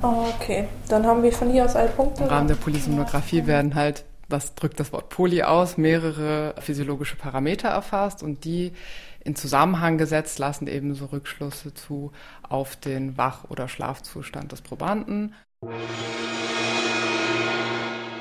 Okay, 0.03 0.69
dann 0.89 1.07
haben 1.07 1.23
wir 1.23 1.33
von 1.33 1.51
hier 1.51 1.65
aus 1.65 1.77
alle 1.77 1.89
Punkte. 1.89 2.25
Im 2.25 2.29
Rahmen 2.29 2.49
der 2.49 2.57
Polysomnographie 2.57 3.47
werden 3.47 3.75
halt, 3.75 4.05
das 4.29 4.55
drückt 4.55 4.79
das 4.81 4.93
Wort 4.93 5.09
Poly 5.09 5.43
aus, 5.43 5.79
mehrere 5.79 6.55
physiologische 6.59 7.17
Parameter 7.17 7.69
erfasst 7.69 8.23
und 8.23 8.45
die 8.45 8.73
in 9.21 9.35
Zusammenhang 9.35 9.97
gesetzt 9.97 10.39
lassen 10.39 10.67
eben 10.67 10.95
so 10.95 11.07
Rückschlüsse 11.07 11.73
zu 11.73 12.13
auf 12.43 12.77
den 12.77 13.17
Wach- 13.17 13.45
oder 13.49 13.69
Schlafzustand 13.69 14.53
des 14.53 14.61
Probanden. 14.61 15.35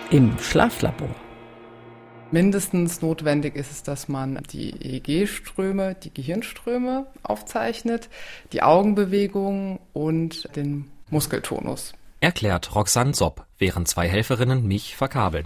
Im 0.09 0.37
Schlaflabor 0.39 1.09
Mindestens 2.33 3.03
notwendig 3.03 3.55
ist 3.55 3.69
es, 3.69 3.83
dass 3.83 4.07
man 4.07 4.41
die 4.51 4.71
EEG-Ströme, 4.71 5.93
die 5.93 6.11
Gehirnströme 6.11 7.05
aufzeichnet, 7.21 8.09
die 8.53 8.63
Augenbewegungen 8.63 9.77
und 9.93 10.49
den 10.55 10.89
Muskeltonus. 11.11 11.93
Erklärt 12.21 12.73
Roxanne 12.73 13.13
Sopp, 13.13 13.45
während 13.59 13.87
zwei 13.87 14.09
Helferinnen 14.09 14.67
mich 14.67 14.95
verkabeln. 14.95 15.45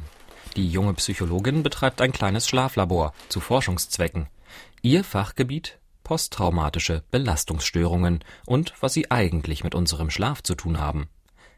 Die 0.55 0.69
junge 0.69 0.93
Psychologin 0.93 1.61
betreibt 1.61 2.01
ein 2.01 2.13
kleines 2.13 2.47
Schlaflabor 2.47 3.13
zu 3.27 3.41
Forschungszwecken. 3.41 4.27
Ihr 4.81 5.03
Fachgebiet 5.03 5.79
posttraumatische 6.05 7.03
Belastungsstörungen 7.11 8.23
und 8.45 8.73
was 8.79 8.93
sie 8.93 9.11
eigentlich 9.11 9.65
mit 9.65 9.75
unserem 9.75 10.09
Schlaf 10.09 10.41
zu 10.41 10.55
tun 10.55 10.79
haben. 10.79 11.09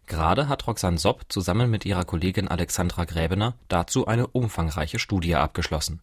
Gerade 0.10 0.50
hat 0.50 0.66
Roxanne 0.66 0.98
Sopp 0.98 1.26
zusammen 1.30 1.70
mit 1.70 1.86
ihrer 1.86 2.04
Kollegin 2.04 2.48
Alexandra 2.48 3.06
Gräbener 3.06 3.54
dazu 3.68 4.08
eine 4.08 4.26
umfangreiche 4.26 4.98
Studie 4.98 5.36
abgeschlossen. 5.36 6.02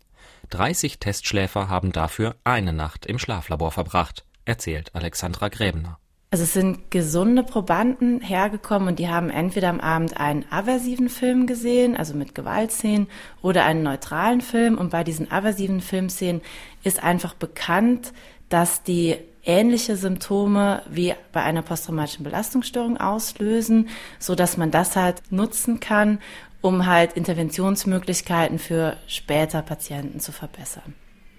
30 0.51 1.01
Testschläfer 1.01 1.69
haben 1.69 1.91
dafür 1.91 2.37
eine 2.45 2.73
Nacht 2.73 3.05
im 3.05 3.19
Schlaflabor 3.19 3.73
verbracht, 3.73 4.25
erzählt 4.45 4.95
Alexandra 4.95 5.49
Gräbner. 5.49 5.99
Also 6.31 6.45
es 6.45 6.53
sind 6.53 6.91
gesunde 6.93 7.43
Probanden 7.43 8.21
hergekommen 8.21 8.89
und 8.89 9.01
die 9.01 9.09
haben 9.09 9.29
entweder 9.29 9.71
am 9.71 9.81
Abend 9.81 10.17
einen 10.17 10.45
aversiven 10.51 11.09
Film 11.09 11.49
gesehen, 11.49 11.97
also 11.97 12.15
mit 12.15 12.33
Gewaltszenen, 12.33 13.09
oder 13.43 13.65
einen 13.65 13.83
neutralen 13.83 14.41
Film. 14.41 14.79
Und 14.79 14.91
bei 14.91 15.03
diesen 15.03 15.33
aversiven 15.33 15.81
Filmszenen 15.81 16.43
ist 16.85 17.03
einfach 17.03 17.35
bekannt, 17.35 18.13
dass 18.49 18.85
die 18.85 19.17
ähnliche 19.47 19.97
Symptome 19.97 20.83
wie 20.91 21.15
bei 21.33 21.43
einer 21.43 21.63
posttraumatischen 21.63 22.25
Belastungsstörung 22.25 22.99
auslösen, 22.99 23.89
so 24.19 24.35
dass 24.35 24.57
man 24.57 24.71
das 24.71 24.97
halt 24.97 25.23
nutzen 25.31 25.81
kann, 25.81 26.19
um 26.61 26.87
halt 26.87 27.15
Interventionsmöglichkeiten 27.15 28.59
für 28.59 28.97
später 29.07 29.63
Patienten 29.63 30.21
zu 30.21 30.33
verbessern. 30.33 30.95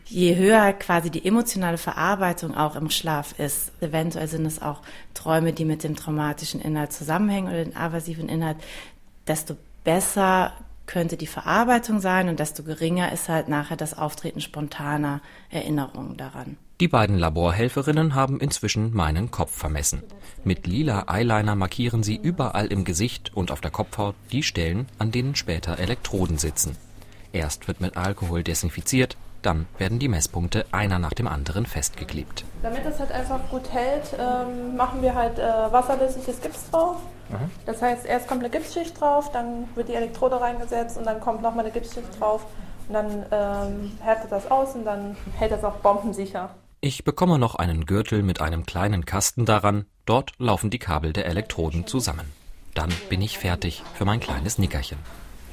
Je 0.06 0.38
höher 0.38 0.72
quasi 0.72 1.10
die 1.10 1.26
emotionale 1.26 1.78
Verarbeitung 1.78 2.56
auch 2.56 2.78
im 2.78 2.90
Schlaf 2.90 3.38
ist, 3.40 3.74
eventuell 3.82 4.30
sind 4.30 4.46
es 4.46 4.62
auch 4.62 4.82
Träume, 5.14 5.52
die 5.52 5.66
mit 5.66 5.84
dem 5.84 5.98
traumatischen 5.98 6.62
Inhalt 6.62 6.94
zusammenhängen 6.94 7.50
oder 7.50 7.64
den 7.66 7.76
aversiven 7.76 8.30
Inhalt, 8.30 8.58
desto 9.28 9.58
besser 9.84 10.54
könnte 10.86 11.18
die 11.18 11.28
Verarbeitung 11.28 12.00
sein 12.00 12.30
und 12.30 12.40
desto 12.40 12.64
geringer 12.64 13.12
ist 13.12 13.28
halt 13.28 13.50
nachher 13.50 13.76
das 13.76 13.98
Auftreten 13.98 14.40
spontaner 14.40 15.22
Erinnerungen 15.50 16.16
daran. 16.16 16.58
Die 16.80 16.88
beiden 16.88 17.18
Laborhelferinnen 17.18 18.14
haben 18.14 18.40
inzwischen 18.40 18.94
meinen 18.94 19.32
Kopf 19.32 19.52
vermessen. 19.52 20.04
Mit 20.44 20.68
lila 20.68 21.06
Eyeliner 21.08 21.56
markieren 21.56 22.04
sie 22.04 22.16
überall 22.16 22.68
im 22.68 22.86
Gesicht 22.86 23.32
und 23.36 23.52
auf 23.52 23.62
der 23.62 23.72
Kopfhaut 23.72 24.14
die 24.32 24.44
Stellen, 24.44 24.88
an 25.00 25.12
denen 25.12 25.34
später 25.34 25.80
Elektroden 25.80 26.38
sitzen. 26.38 26.78
Erst 27.34 27.68
wird 27.68 27.82
mit 27.82 27.98
Alkohol 27.98 28.44
desinfiziert, 28.44 29.18
dann 29.42 29.66
werden 29.80 29.98
die 29.98 30.08
Messpunkte 30.08 30.68
einer 30.72 31.00
nach 31.00 31.14
dem 31.14 31.28
anderen 31.28 31.66
festgeklebt. 31.66 32.46
Damit 32.62 32.86
es 32.86 33.00
halt 33.00 33.12
einfach 33.12 33.40
gut 33.50 33.72
hält, 33.72 34.16
ähm, 34.20 34.76
machen 34.76 35.02
wir 35.02 35.16
halt 35.16 35.40
äh, 35.40 35.72
wasserlösliches 35.72 36.42
Gips 36.42 36.70
drauf. 36.70 36.98
Mhm. 37.30 37.50
Das 37.66 37.82
heißt, 37.82 38.06
erst 38.06 38.28
kommt 38.28 38.42
eine 38.42 38.52
Gipsschicht 38.52 39.02
drauf, 39.02 39.32
dann 39.32 39.68
wird 39.74 39.90
die 39.90 39.96
Elektrode 39.96 40.40
reingesetzt 40.40 40.96
und 40.96 41.08
dann 41.08 41.20
kommt 41.22 41.42
nochmal 41.42 41.66
eine 41.66 41.74
Gipsschicht 41.74 42.20
drauf. 42.20 42.46
Und 42.88 42.94
dann 42.94 43.26
ähm, 43.32 43.98
härtet 44.00 44.32
das 44.32 44.52
aus 44.52 44.76
und 44.76 44.86
dann 44.86 45.18
hält 45.38 45.52
das 45.52 45.64
auch 45.64 45.78
bombensicher. 45.78 46.52
Ich 46.80 47.04
bekomme 47.04 47.40
noch 47.40 47.56
einen 47.56 47.86
Gürtel 47.86 48.22
mit 48.22 48.40
einem 48.40 48.66
kleinen 48.66 49.04
Kasten 49.06 49.46
daran. 49.46 49.88
Dort 50.06 50.34
laufen 50.38 50.70
die 50.70 50.78
Kabel 50.78 51.12
der 51.12 51.26
Elektroden 51.26 51.88
zusammen. 51.88 52.32
Dann 52.76 52.94
bin 53.10 53.22
ich 53.22 53.40
fertig 53.40 53.82
für 53.96 54.06
mein 54.06 54.20
kleines 54.20 54.60
Nickerchen. 54.60 55.00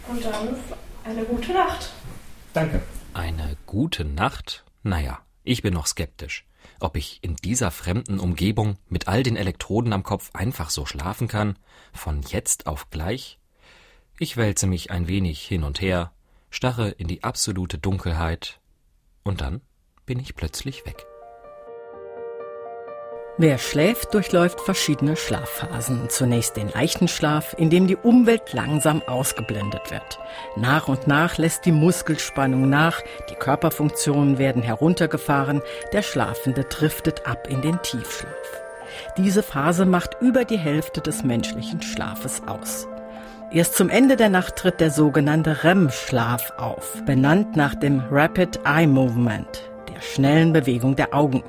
Und 0.06 0.22
dann 0.22 0.54
eine 1.04 1.24
gute 1.24 1.54
Nacht. 1.54 1.92
Danke. 2.52 2.82
Eine 3.14 3.56
gute 3.64 4.04
Nacht? 4.04 4.64
Naja, 4.82 5.20
ich 5.44 5.62
bin 5.62 5.72
noch 5.72 5.86
skeptisch. 5.86 6.44
Ob 6.78 6.96
ich 6.96 7.20
in 7.22 7.36
dieser 7.36 7.70
fremden 7.70 8.20
Umgebung 8.20 8.76
mit 8.90 9.08
all 9.08 9.22
den 9.22 9.36
Elektroden 9.36 9.94
am 9.94 10.02
Kopf 10.02 10.30
einfach 10.34 10.68
so 10.68 10.84
schlafen 10.84 11.26
kann, 11.26 11.56
von 11.94 12.20
jetzt 12.22 12.66
auf 12.66 12.90
gleich? 12.90 13.38
Ich 14.18 14.36
wälze 14.36 14.66
mich 14.66 14.90
ein 14.90 15.08
wenig 15.08 15.42
hin 15.42 15.64
und 15.64 15.80
her, 15.80 16.12
starre 16.50 16.90
in 16.90 17.08
die 17.08 17.24
absolute 17.24 17.78
Dunkelheit, 17.78 18.60
und 19.22 19.40
dann 19.40 19.62
bin 20.04 20.20
ich 20.20 20.34
plötzlich 20.34 20.84
weg. 20.84 21.06
Wer 23.36 23.58
schläft, 23.58 24.14
durchläuft 24.14 24.60
verschiedene 24.60 25.16
Schlafphasen. 25.16 26.08
Zunächst 26.08 26.56
den 26.56 26.68
leichten 26.68 27.08
Schlaf, 27.08 27.52
in 27.58 27.68
dem 27.68 27.88
die 27.88 27.96
Umwelt 27.96 28.52
langsam 28.52 29.02
ausgeblendet 29.08 29.90
wird. 29.90 30.20
Nach 30.54 30.86
und 30.86 31.08
nach 31.08 31.36
lässt 31.36 31.66
die 31.66 31.72
Muskelspannung 31.72 32.68
nach, 32.68 33.02
die 33.28 33.34
Körperfunktionen 33.34 34.38
werden 34.38 34.62
heruntergefahren, 34.62 35.62
der 35.92 36.02
Schlafende 36.02 36.62
driftet 36.62 37.26
ab 37.26 37.48
in 37.48 37.60
den 37.60 37.82
Tiefschlaf. 37.82 38.62
Diese 39.16 39.42
Phase 39.42 39.84
macht 39.84 40.16
über 40.20 40.44
die 40.44 40.58
Hälfte 40.58 41.00
des 41.00 41.24
menschlichen 41.24 41.82
Schlafes 41.82 42.40
aus. 42.46 42.86
Erst 43.50 43.74
zum 43.74 43.90
Ende 43.90 44.14
der 44.14 44.28
Nacht 44.28 44.54
tritt 44.56 44.80
der 44.80 44.90
sogenannte 44.92 45.64
REM-Schlaf 45.64 46.52
auf, 46.56 47.02
benannt 47.04 47.56
nach 47.56 47.74
dem 47.74 48.00
Rapid 48.12 48.60
Eye 48.64 48.86
Movement, 48.86 49.70
der 49.92 50.00
schnellen 50.00 50.52
Bewegung 50.52 50.94
der 50.94 51.12
Augen. 51.12 51.42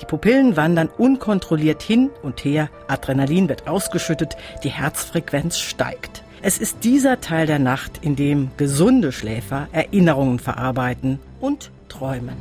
Die 0.00 0.06
Pupillen 0.06 0.56
wandern 0.56 0.88
unkontrolliert 0.88 1.82
hin 1.82 2.10
und 2.22 2.44
her, 2.44 2.70
Adrenalin 2.88 3.48
wird 3.48 3.68
ausgeschüttet, 3.68 4.36
die 4.62 4.70
Herzfrequenz 4.70 5.58
steigt. 5.58 6.22
Es 6.42 6.58
ist 6.58 6.84
dieser 6.84 7.20
Teil 7.20 7.46
der 7.46 7.58
Nacht, 7.58 8.00
in 8.02 8.16
dem 8.16 8.50
gesunde 8.58 9.12
Schläfer 9.12 9.68
Erinnerungen 9.72 10.38
verarbeiten 10.38 11.18
und 11.40 11.70
träumen. 11.88 12.36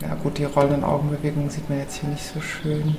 Ja 0.00 0.14
gut, 0.22 0.38
die 0.38 0.44
rollenden 0.44 0.84
Augenbewegungen 0.84 1.50
sieht 1.50 1.68
man 1.68 1.78
jetzt 1.78 2.00
hier 2.00 2.08
nicht 2.08 2.24
so 2.24 2.40
schön. 2.40 2.96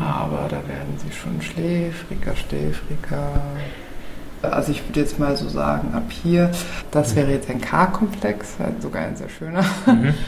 Aber 0.00 0.48
da 0.48 0.56
werden 0.68 0.96
sie 0.98 1.12
schon 1.12 1.40
schläfriger, 1.42 2.34
schläfriger. 2.36 3.40
Also 4.42 4.72
ich 4.72 4.86
würde 4.88 5.00
jetzt 5.00 5.18
mal 5.18 5.36
so 5.36 5.48
sagen, 5.48 5.94
ab 5.94 6.10
hier, 6.10 6.52
das 6.90 7.16
wäre 7.16 7.32
jetzt 7.32 7.50
ein 7.50 7.60
K-Komplex, 7.60 8.56
halt 8.58 8.80
sogar 8.80 9.02
ein 9.02 9.16
sehr 9.16 9.28
schöner. 9.28 9.64
Mhm. 9.86 10.14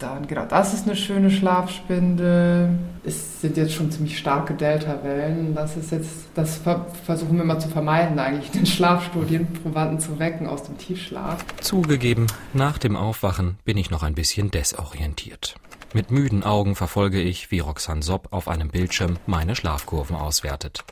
Dann, 0.00 0.26
genau, 0.26 0.44
das 0.44 0.74
ist 0.74 0.86
eine 0.86 0.96
schöne 0.96 1.30
Schlafspindel. 1.30 2.70
Es 3.04 3.40
sind 3.40 3.56
jetzt 3.56 3.74
schon 3.74 3.92
ziemlich 3.92 4.18
starke 4.18 4.54
Delta-Wellen. 4.54 5.54
Das 5.54 5.76
ist 5.76 5.92
jetzt, 5.92 6.10
das 6.34 6.60
versuchen 7.06 7.36
wir 7.36 7.44
immer 7.44 7.60
zu 7.60 7.68
vermeiden, 7.68 8.18
eigentlich 8.18 8.50
den 8.50 8.66
Schlafstudien 8.66 9.46
Probanden 9.62 10.00
zu 10.00 10.18
wecken 10.18 10.48
aus 10.48 10.64
dem 10.64 10.76
Tiefschlaf. 10.78 11.44
Zugegeben, 11.60 12.26
nach 12.52 12.78
dem 12.78 12.96
Aufwachen 12.96 13.56
bin 13.64 13.76
ich 13.76 13.90
noch 13.90 14.02
ein 14.02 14.14
bisschen 14.14 14.50
desorientiert. 14.50 15.54
Mit 15.94 16.10
müden 16.10 16.42
Augen 16.42 16.74
verfolge 16.74 17.20
ich, 17.20 17.52
wie 17.52 17.60
Roxanne 17.60 18.02
Sopp 18.02 18.26
auf 18.32 18.48
einem 18.48 18.68
Bildschirm 18.68 19.16
meine 19.28 19.54
Schlafkurven 19.54 20.16
auswertet. 20.16 20.82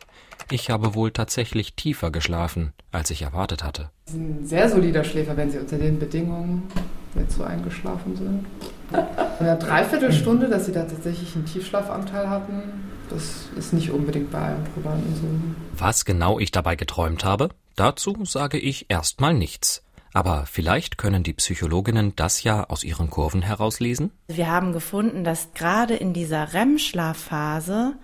Ich 0.49 0.71
habe 0.71 0.95
wohl 0.95 1.11
tatsächlich 1.11 1.75
tiefer 1.75 2.13
geschlafen, 2.13 2.73
als 2.93 3.11
ich 3.11 3.23
erwartet 3.23 3.65
hatte. 3.65 3.91
Sie 4.07 4.13
sind 4.13 4.43
ein 4.43 4.47
sehr 4.47 4.69
solider 4.69 5.03
Schläfer, 5.03 5.37
wenn 5.37 5.51
Sie 5.51 5.59
unter 5.59 5.77
den 5.77 5.99
Bedingungen 5.99 6.69
jetzt 7.17 7.35
so 7.35 7.43
eingeschlafen 7.43 8.15
sind. 8.15 8.47
In 9.41 9.47
einer 9.47 9.57
Dreiviertelstunde, 9.57 10.49
dass 10.49 10.67
Sie 10.67 10.73
da 10.73 10.85
tatsächlich 10.85 11.35
einen 11.35 11.47
Tiefschlafanteil 11.47 12.31
hatten, 12.31 12.63
das 13.11 13.49
ist 13.57 13.73
nicht 13.73 13.91
unbedingt 13.91 14.31
bei 14.31 14.39
allen 14.39 14.65
Probanden 14.73 15.17
so. 15.17 15.83
Was 15.83 16.05
genau 16.05 16.39
ich 16.39 16.53
dabei 16.53 16.77
geträumt 16.77 17.25
habe, 17.25 17.49
dazu 17.75 18.17
sage 18.25 18.57
ich 18.57 18.87
erstmal 18.89 19.35
nichts. 19.35 19.83
Aber 20.13 20.45
vielleicht 20.47 20.99
können 20.99 21.23
die 21.23 21.33
Psychologinnen 21.33 22.15
das 22.17 22.43
ja 22.43 22.65
aus 22.65 22.85
ihren 22.85 23.09
Kurven 23.09 23.43
herauslesen? 23.43 24.11
Wir 24.29 24.49
haben 24.49 24.73
gefunden, 24.73 25.25
dass 25.25 25.55
gerade 25.55 25.95
in 25.95 26.13
dieser 26.13 26.53
REM-Schlafphase 26.53 27.95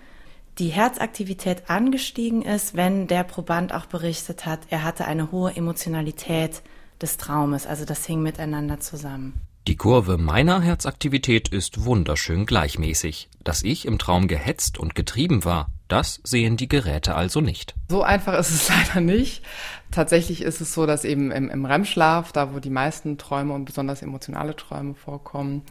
die 0.59 0.69
Herzaktivität 0.69 1.71
angestiegen 1.71 2.43
ist, 2.43 2.75
wenn 2.75 3.07
der 3.07 3.23
Proband 3.25 3.73
auch 3.73 3.87
berichtet 3.87 4.45
hat, 4.47 4.61
er 4.71 4.83
hatte 4.83 5.05
eine 5.05 5.31
hohe 5.31 5.55
Emotionalität 5.55 6.63
des 7.01 7.17
Traumes. 7.17 7.67
Also 7.67 7.85
das 7.85 8.05
hing 8.07 8.23
miteinander 8.23 8.81
zusammen. 8.81 9.41
Die 9.69 9.77
Kurve 9.77 10.17
meiner 10.17 10.63
Herzaktivität 10.63 11.49
ist 11.49 11.85
wunderschön 11.85 12.47
gleichmäßig. 12.47 13.29
Dass 13.45 13.63
ich 13.63 13.87
im 13.87 13.99
Traum 13.99 14.27
gehetzt 14.27 14.79
und 14.79 14.95
getrieben 14.95 15.45
war, 15.45 15.71
das 15.89 16.21
sehen 16.23 16.57
die 16.57 16.69
Geräte 16.69 17.15
also 17.15 17.41
nicht. 17.41 17.75
So 17.89 18.03
einfach 18.03 18.39
ist 18.39 18.51
es 18.51 18.69
leider 18.89 19.01
nicht. 19.01 19.43
Tatsächlich 19.91 20.43
ist 20.43 20.61
es 20.61 20.75
so, 20.75 20.87
dass 20.87 21.05
eben 21.05 21.31
im, 21.31 21.49
im 21.49 21.65
REM-Schlaf, 21.65 22.33
da 22.33 22.55
wo 22.55 22.61
die 22.61 22.71
meisten 22.71 23.19
Träume 23.19 23.55
und 23.55 23.65
besonders 23.65 24.03
emotionale 24.03 24.55
Träume 24.55 24.95
vorkommen, 24.95 25.63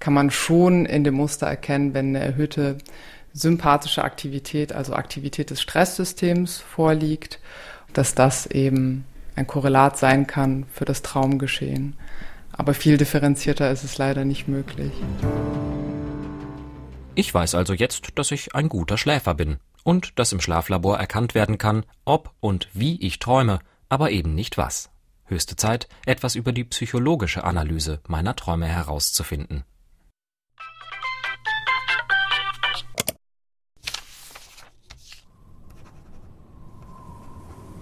kann 0.00 0.14
man 0.14 0.30
schon 0.30 0.86
in 0.86 1.04
dem 1.04 1.14
Muster 1.14 1.46
erkennen, 1.46 1.94
wenn 1.94 2.16
eine 2.16 2.24
erhöhte 2.24 2.78
sympathische 3.34 4.02
Aktivität, 4.02 4.72
also 4.72 4.94
Aktivität 4.94 5.50
des 5.50 5.60
Stresssystems 5.60 6.58
vorliegt, 6.58 7.38
dass 7.92 8.14
das 8.14 8.46
eben 8.46 9.04
ein 9.36 9.46
Korrelat 9.46 9.98
sein 9.98 10.26
kann 10.26 10.64
für 10.72 10.86
das 10.86 11.02
Traumgeschehen. 11.02 11.94
Aber 12.52 12.72
viel 12.72 12.96
differenzierter 12.96 13.70
ist 13.70 13.84
es 13.84 13.98
leider 13.98 14.24
nicht 14.24 14.48
möglich. 14.48 14.92
Ich 17.18 17.32
weiß 17.32 17.54
also 17.54 17.72
jetzt, 17.72 18.10
dass 18.16 18.30
ich 18.30 18.54
ein 18.54 18.68
guter 18.68 18.98
Schläfer 18.98 19.32
bin 19.32 19.56
und 19.84 20.18
dass 20.18 20.32
im 20.32 20.40
Schlaflabor 20.42 20.98
erkannt 20.98 21.34
werden 21.34 21.56
kann, 21.56 21.86
ob 22.04 22.34
und 22.40 22.68
wie 22.74 23.00
ich 23.00 23.18
träume, 23.20 23.60
aber 23.88 24.10
eben 24.10 24.34
nicht 24.34 24.58
was. 24.58 24.90
Höchste 25.24 25.56
Zeit, 25.56 25.88
etwas 26.04 26.34
über 26.34 26.52
die 26.52 26.64
psychologische 26.64 27.42
Analyse 27.42 28.00
meiner 28.06 28.36
Träume 28.36 28.66
herauszufinden. 28.66 29.64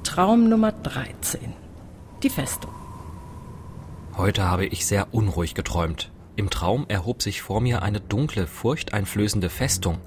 Traum 0.05 0.49
Nummer 0.49 0.71
13. 0.71 1.53
Die 2.23 2.31
Festung. 2.31 2.73
Heute 4.17 4.45
habe 4.45 4.67
ich 4.67 4.87
sehr 4.87 5.13
unruhig 5.13 5.57
geträumt. 5.57 6.14
Im 6.37 6.51
Traum 6.51 6.87
erhob 6.89 7.23
sich 7.23 7.43
vor 7.43 7.61
mir 7.61 7.83
eine 7.83 8.01
dunkle, 8.01 8.47
furchteinflößende 8.47 9.51
Festung, 9.51 9.99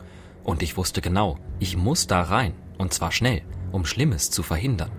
Und 0.43 0.63
ich 0.63 0.77
wusste 0.77 1.01
genau, 1.01 1.37
ich 1.59 1.75
muss 1.75 2.07
da 2.07 2.21
rein, 2.21 2.53
und 2.77 2.93
zwar 2.93 3.11
schnell, 3.11 3.41
um 3.73 3.85
Schlimmes 3.85 4.31
zu 4.31 4.43
verhindern. 4.43 4.91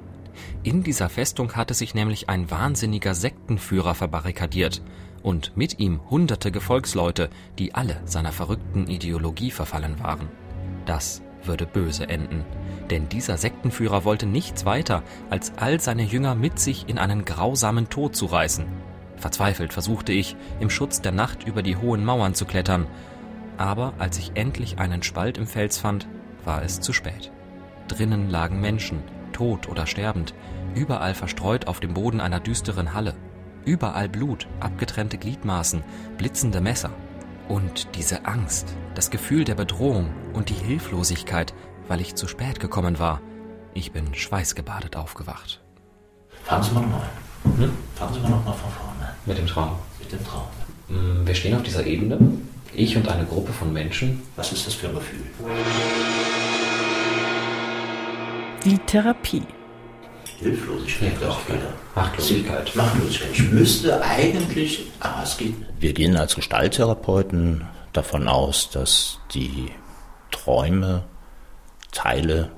In 0.63 0.83
dieser 0.83 1.09
Festung 1.09 1.55
hatte 1.55 1.73
sich 1.73 1.95
nämlich 1.95 2.29
ein 2.29 2.51
wahnsinniger 2.51 3.15
Sektenführer 3.15 3.95
verbarrikadiert 3.95 4.83
und 5.23 5.57
mit 5.57 5.79
ihm 5.79 6.01
hunderte 6.11 6.51
Gefolgsleute, 6.53 7.31
die 7.59 7.75
alle 7.75 8.01
seiner 8.05 8.33
verrückten 8.33 8.89
Ideologie 8.89 9.51
verfallen 9.51 9.99
waren. 10.01 10.29
Das 10.85 11.23
würde 11.45 11.67
böse 11.67 12.09
enden, 12.09 12.45
denn 12.91 13.09
dieser 13.09 13.39
Sektenführer 13.39 14.05
wollte 14.05 14.27
nichts 14.27 14.67
weiter, 14.67 15.03
als 15.31 15.53
all 15.57 15.81
seine 15.81 16.03
Jünger 16.03 16.35
mit 16.35 16.59
sich 16.59 16.89
in 16.89 16.99
einen 16.99 17.25
grausamen 17.25 17.89
Tod 17.89 18.15
zu 18.15 18.27
reißen. 18.27 18.67
Verzweifelt 19.19 19.73
versuchte 19.73 20.13
ich, 20.13 20.37
im 20.61 20.71
Schutz 20.71 21.01
der 21.01 21.13
Nacht 21.13 21.45
über 21.47 21.63
die 21.63 21.77
hohen 21.77 22.05
Mauern 22.05 22.35
zu 22.35 22.45
klettern, 22.45 22.87
aber 23.59 23.95
als 23.99 24.19
ich 24.19 24.33
endlich 24.35 24.79
einen 24.79 25.03
Spalt 25.03 25.37
im 25.37 25.47
Fels 25.47 25.79
fand, 25.79 26.07
war 26.45 26.63
es 26.63 26.81
zu 26.81 26.93
spät. 26.93 27.33
Drinnen 27.89 28.31
lagen 28.31 28.61
Menschen, 28.61 29.03
tot 29.33 29.69
oder 29.69 29.87
sterbend, 29.87 30.33
überall 30.75 31.15
verstreut 31.15 31.67
auf 31.67 31.81
dem 31.81 31.95
Boden 31.95 32.21
einer 32.21 32.41
düsteren 32.41 32.95
Halle. 32.95 33.15
Überall 33.65 34.09
Blut, 34.09 34.47
abgetrennte 34.61 35.19
Gliedmaßen, 35.19 35.83
blitzende 36.17 36.61
Messer. 36.61 36.91
Und 37.49 37.97
diese 37.97 38.27
Angst, 38.27 38.77
das 38.95 39.11
Gefühl 39.11 39.45
der 39.45 39.57
Bedrohung 39.57 40.11
und 40.35 40.51
die 40.51 40.55
Hilflosigkeit, 40.55 41.53
weil 41.89 42.01
ich 42.01 42.15
zu 42.15 42.29
spät 42.29 42.61
gekommen 42.61 42.99
war. 42.99 43.21
Ich 43.75 43.93
bin 43.93 44.15
schweißgebadet 44.15 44.97
aufgewacht. 44.97 45.63
Fahren 46.45 46.63
Sie 46.63 46.73
mal 46.73 46.81
nochmal. 46.83 47.09
Hm? 47.57 47.73
Fahren 47.95 48.15
Sie 48.15 48.21
mal 48.21 48.31
nochmal 48.31 48.55
von 48.55 48.71
vorne. 48.71 48.88
Mit 49.29 49.37
dem 49.37 49.47
Traum. 49.47 49.77
Mit 49.99 50.11
dem 50.11 50.25
Traum. 50.25 50.47
Mm, 50.89 51.27
wir 51.27 51.35
stehen 51.35 51.55
auf 51.55 51.63
dieser 51.63 51.85
Ebene, 51.85 52.19
ich 52.75 52.97
und 52.97 53.07
eine 53.09 53.27
Gruppe 53.27 53.53
von 53.53 53.71
Menschen. 53.75 54.23
Was 54.37 54.53
ist 54.53 54.67
das 54.67 54.73
für 54.73 54.89
ein 54.89 54.95
Gefühl? 54.95 55.21
Die 58.65 58.79
Therapie. 58.79 59.43
Hilflosigkeit 60.39 61.21
Ja, 61.21 61.29
auch 61.29 61.47
wieder. 61.47 61.75
Machtlosigkeit. 61.95 62.75
Machtlosigkeit. 62.75 63.31
Ich 63.35 63.51
müsste 63.51 64.01
eigentlich, 64.01 64.87
aber 65.01 65.23
es 65.23 65.37
geht 65.37 65.59
nicht. 65.59 65.71
Wir 65.79 65.93
gehen 65.93 66.17
als 66.17 66.35
Gestalttherapeuten 66.35 67.67
davon 67.93 68.29
aus, 68.29 68.71
dass 68.71 69.19
die 69.35 69.71
Träume 70.31 71.05
Teile 71.93 72.51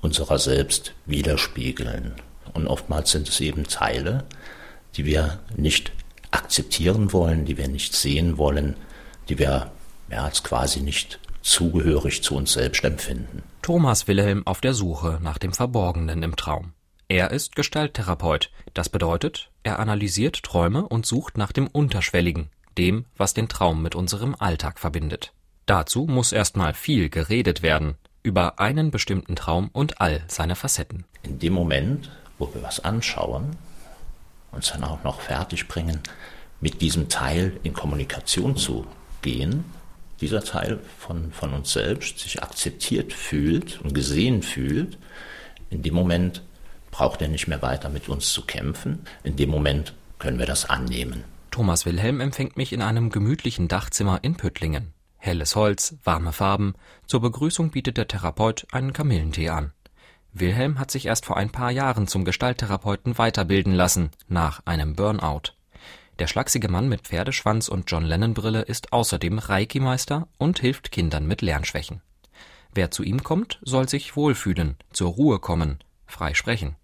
unserer 0.00 0.38
selbst 0.38 0.94
widerspiegeln. 1.04 2.14
Und 2.54 2.66
oftmals 2.66 3.10
sind 3.10 3.28
es 3.28 3.40
eben 3.40 3.64
Teile, 3.64 4.24
die 4.96 5.04
wir 5.04 5.40
nicht 5.54 5.92
akzeptieren 6.54 7.12
wollen, 7.12 7.44
die 7.46 7.56
wir 7.56 7.66
nicht 7.66 7.96
sehen 7.96 8.38
wollen, 8.38 8.76
die 9.28 9.40
wir 9.40 9.72
ja, 10.08 10.22
als 10.22 10.44
quasi 10.44 10.82
nicht 10.82 11.18
zugehörig 11.42 12.22
zu 12.22 12.36
uns 12.36 12.52
selbst 12.52 12.84
empfinden. 12.84 13.42
Thomas 13.60 14.06
Wilhelm 14.06 14.46
auf 14.46 14.60
der 14.60 14.72
Suche 14.72 15.18
nach 15.20 15.38
dem 15.38 15.52
Verborgenen 15.52 16.22
im 16.22 16.36
Traum. 16.36 16.72
Er 17.08 17.32
ist 17.32 17.56
Gestalttherapeut. 17.56 18.52
Das 18.72 18.88
bedeutet, 18.88 19.50
er 19.64 19.80
analysiert 19.80 20.44
Träume 20.44 20.86
und 20.86 21.06
sucht 21.06 21.38
nach 21.38 21.50
dem 21.50 21.66
Unterschwelligen, 21.66 22.50
dem, 22.78 23.06
was 23.16 23.34
den 23.34 23.48
Traum 23.48 23.82
mit 23.82 23.96
unserem 23.96 24.36
Alltag 24.38 24.78
verbindet. 24.78 25.32
Dazu 25.66 26.06
muss 26.06 26.30
erstmal 26.30 26.72
viel 26.72 27.08
geredet 27.08 27.62
werden 27.62 27.96
über 28.22 28.60
einen 28.60 28.92
bestimmten 28.92 29.34
Traum 29.34 29.70
und 29.72 30.00
all 30.00 30.22
seine 30.28 30.54
Facetten. 30.54 31.04
In 31.24 31.40
dem 31.40 31.52
Moment, 31.52 32.12
wo 32.38 32.54
wir 32.54 32.62
was 32.62 32.78
anschauen, 32.84 33.56
uns 34.52 34.70
dann 34.70 34.84
auch 34.84 35.02
noch 35.02 35.20
fertig 35.20 35.66
bringen, 35.68 36.00
mit 36.60 36.80
diesem 36.80 37.08
Teil 37.08 37.58
in 37.62 37.72
Kommunikation 37.72 38.56
zu 38.56 38.86
gehen, 39.22 39.64
dieser 40.20 40.42
Teil 40.42 40.80
von, 40.98 41.32
von 41.32 41.52
uns 41.52 41.72
selbst 41.72 42.20
sich 42.20 42.42
akzeptiert 42.42 43.12
fühlt 43.12 43.80
und 43.80 43.94
gesehen 43.94 44.42
fühlt, 44.42 44.98
in 45.70 45.82
dem 45.82 45.94
Moment 45.94 46.42
braucht 46.90 47.20
er 47.20 47.28
nicht 47.28 47.48
mehr 47.48 47.62
weiter 47.62 47.88
mit 47.88 48.08
uns 48.08 48.32
zu 48.32 48.42
kämpfen. 48.42 49.00
In 49.24 49.36
dem 49.36 49.50
Moment 49.50 49.94
können 50.18 50.38
wir 50.38 50.46
das 50.46 50.70
annehmen. 50.70 51.24
Thomas 51.50 51.84
Wilhelm 51.86 52.20
empfängt 52.20 52.56
mich 52.56 52.72
in 52.72 52.82
einem 52.82 53.10
gemütlichen 53.10 53.68
Dachzimmer 53.68 54.20
in 54.22 54.36
Püttlingen. 54.36 54.92
Helles 55.18 55.56
Holz, 55.56 55.96
warme 56.04 56.32
Farben. 56.32 56.74
Zur 57.06 57.20
Begrüßung 57.20 57.70
bietet 57.70 57.96
der 57.96 58.08
Therapeut 58.08 58.66
einen 58.70 58.92
Kamillentee 58.92 59.48
an. 59.48 59.72
Wilhelm 60.32 60.78
hat 60.78 60.90
sich 60.90 61.06
erst 61.06 61.26
vor 61.26 61.36
ein 61.36 61.50
paar 61.50 61.70
Jahren 61.70 62.06
zum 62.06 62.24
Gestalttherapeuten 62.24 63.18
weiterbilden 63.18 63.72
lassen, 63.72 64.10
nach 64.28 64.62
einem 64.64 64.94
Burnout. 64.94 65.52
Der 66.20 66.28
schlachsige 66.28 66.68
Mann 66.68 66.88
mit 66.88 67.02
Pferdeschwanz 67.02 67.66
und 67.66 67.90
John 67.90 68.04
Lennon 68.04 68.34
Brille 68.34 68.62
ist 68.62 68.92
außerdem 68.92 69.40
Reiki-Meister 69.40 70.28
und 70.38 70.60
hilft 70.60 70.92
Kindern 70.92 71.26
mit 71.26 71.42
Lernschwächen. 71.42 72.02
Wer 72.72 72.92
zu 72.92 73.02
ihm 73.02 73.24
kommt, 73.24 73.58
soll 73.62 73.88
sich 73.88 74.14
wohlfühlen, 74.14 74.76
zur 74.92 75.10
Ruhe 75.10 75.40
kommen, 75.40 75.78
frei 76.06 76.34
sprechen. 76.34 76.76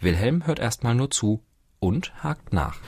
Wilhelm 0.00 0.46
hört 0.46 0.60
erstmal 0.60 0.94
nur 0.94 1.10
zu 1.10 1.42
und 1.80 2.12
hakt 2.22 2.52
nach. 2.52 2.78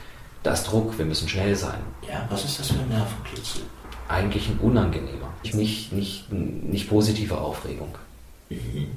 Da 0.44 0.52
ist 0.52 0.64
Druck, 0.64 0.96
wir 0.96 1.04
müssen 1.04 1.28
schnell 1.28 1.56
sein. 1.56 1.80
Ja, 2.08 2.24
was 2.30 2.44
ist 2.44 2.60
das 2.60 2.70
für 2.70 2.78
ein 2.78 2.88
Nervenkitzel? 2.88 3.62
Eigentlich 4.08 4.48
ein 4.48 4.58
unangenehmer, 4.58 5.32
nicht, 5.42 5.92
nicht, 5.92 6.32
nicht 6.32 6.88
positive 6.88 7.36
Aufregung. 7.36 7.96
Mhm. 8.48 8.90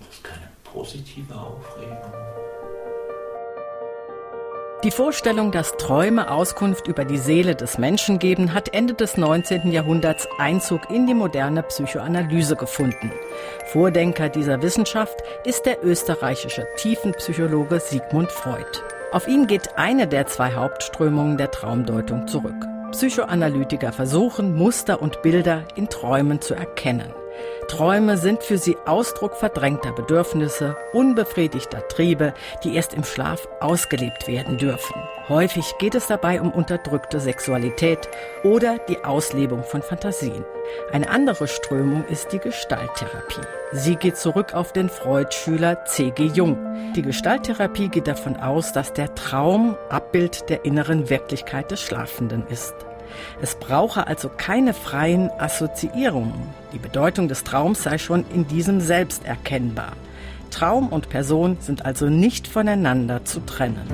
Das 0.00 0.08
ist 0.14 0.24
keine 0.24 0.48
positive 0.64 1.34
Aufregung. 1.34 1.98
Die 4.84 4.90
Vorstellung, 4.90 5.50
dass 5.50 5.78
Träume 5.78 6.30
Auskunft 6.30 6.88
über 6.88 7.06
die 7.06 7.16
Seele 7.16 7.54
des 7.54 7.78
Menschen 7.78 8.18
geben, 8.18 8.52
hat 8.52 8.74
Ende 8.74 8.92
des 8.92 9.16
19. 9.16 9.72
Jahrhunderts 9.72 10.28
Einzug 10.38 10.90
in 10.90 11.06
die 11.06 11.14
moderne 11.14 11.62
Psychoanalyse 11.62 12.54
gefunden. 12.54 13.10
Vordenker 13.72 14.28
dieser 14.28 14.60
Wissenschaft 14.60 15.16
ist 15.46 15.64
der 15.64 15.82
österreichische 15.82 16.66
Tiefenpsychologe 16.76 17.80
Sigmund 17.80 18.30
Freud. 18.30 18.82
Auf 19.10 19.26
ihn 19.26 19.46
geht 19.46 19.78
eine 19.78 20.06
der 20.06 20.26
zwei 20.26 20.52
Hauptströmungen 20.52 21.38
der 21.38 21.50
Traumdeutung 21.50 22.28
zurück. 22.28 22.66
Psychoanalytiker 22.90 23.90
versuchen, 23.90 24.54
Muster 24.54 25.00
und 25.00 25.22
Bilder 25.22 25.64
in 25.76 25.88
Träumen 25.88 26.42
zu 26.42 26.52
erkennen. 26.52 27.14
Träume 27.68 28.18
sind 28.18 28.42
für 28.42 28.58
sie 28.58 28.76
Ausdruck 28.84 29.36
verdrängter 29.36 29.92
Bedürfnisse, 29.92 30.76
unbefriedigter 30.92 31.86
Triebe, 31.88 32.34
die 32.62 32.74
erst 32.76 32.94
im 32.94 33.04
Schlaf 33.04 33.48
ausgelebt 33.60 34.28
werden 34.28 34.58
dürfen. 34.58 34.94
Häufig 35.28 35.74
geht 35.78 35.94
es 35.94 36.06
dabei 36.06 36.40
um 36.40 36.50
unterdrückte 36.50 37.20
Sexualität 37.20 38.08
oder 38.42 38.78
die 38.88 39.04
Auslebung 39.04 39.64
von 39.64 39.82
Fantasien. 39.82 40.44
Eine 40.92 41.08
andere 41.08 41.48
Strömung 41.48 42.04
ist 42.08 42.32
die 42.32 42.38
Gestalttherapie. 42.38 43.40
Sie 43.72 43.96
geht 43.96 44.18
zurück 44.18 44.54
auf 44.54 44.72
den 44.72 44.88
Freud-Schüler 44.88 45.84
C.G. 45.86 46.26
Jung. 46.26 46.58
Die 46.94 47.02
Gestalttherapie 47.02 47.88
geht 47.88 48.06
davon 48.06 48.36
aus, 48.36 48.72
dass 48.72 48.92
der 48.92 49.14
Traum 49.14 49.76
Abbild 49.88 50.50
der 50.50 50.64
inneren 50.64 51.08
Wirklichkeit 51.08 51.70
des 51.70 51.80
Schlafenden 51.80 52.46
ist. 52.48 52.74
Es 53.40 53.54
brauche 53.54 54.06
also 54.06 54.28
keine 54.28 54.74
freien 54.74 55.30
Assoziierungen. 55.38 56.48
Die 56.72 56.78
Bedeutung 56.78 57.28
des 57.28 57.44
Traums 57.44 57.82
sei 57.82 57.98
schon 57.98 58.24
in 58.34 58.46
diesem 58.46 58.80
selbst 58.80 59.24
erkennbar. 59.24 59.92
Traum 60.50 60.88
und 60.88 61.08
Person 61.08 61.56
sind 61.60 61.84
also 61.84 62.08
nicht 62.08 62.46
voneinander 62.46 63.24
zu 63.24 63.40
trennen. 63.40 63.88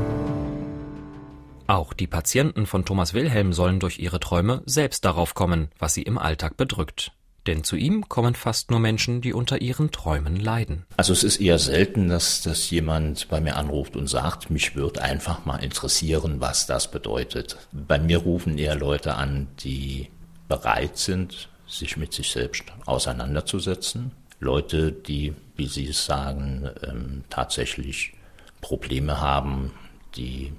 Auch 1.66 1.92
die 1.92 2.08
Patienten 2.08 2.66
von 2.66 2.84
Thomas 2.84 3.14
Wilhelm 3.14 3.52
sollen 3.52 3.78
durch 3.78 3.98
ihre 4.00 4.18
Träume 4.18 4.62
selbst 4.66 5.04
darauf 5.04 5.34
kommen, 5.34 5.70
was 5.78 5.94
sie 5.94 6.02
im 6.02 6.18
Alltag 6.18 6.56
bedrückt. 6.56 7.12
Denn 7.46 7.64
zu 7.64 7.76
ihm 7.76 8.08
kommen 8.08 8.34
fast 8.34 8.70
nur 8.70 8.80
Menschen, 8.80 9.20
die 9.22 9.32
unter 9.32 9.60
ihren 9.60 9.90
Träumen 9.90 10.36
leiden. 10.36 10.84
Also 10.96 11.12
es 11.12 11.24
ist 11.24 11.40
eher 11.40 11.58
selten, 11.58 12.08
dass, 12.08 12.42
dass 12.42 12.70
jemand 12.70 13.28
bei 13.28 13.40
mir 13.40 13.56
anruft 13.56 13.96
und 13.96 14.08
sagt, 14.08 14.50
mich 14.50 14.76
würde 14.76 15.02
einfach 15.02 15.44
mal 15.46 15.56
interessieren, 15.56 16.40
was 16.40 16.66
das 16.66 16.90
bedeutet. 16.90 17.56
Bei 17.72 17.98
mir 17.98 18.18
rufen 18.18 18.58
eher 18.58 18.74
Leute 18.74 19.14
an, 19.14 19.48
die 19.60 20.08
bereit 20.48 20.98
sind, 20.98 21.48
sich 21.66 21.96
mit 21.96 22.12
sich 22.12 22.30
selbst 22.30 22.64
auseinanderzusetzen. 22.84 24.12
Leute, 24.40 24.92
die, 24.92 25.34
wie 25.56 25.66
Sie 25.66 25.88
es 25.88 26.04
sagen, 26.04 26.68
ähm, 26.82 27.24
tatsächlich 27.30 28.14
Probleme 28.60 29.20
haben, 29.20 29.72
die 30.16 30.52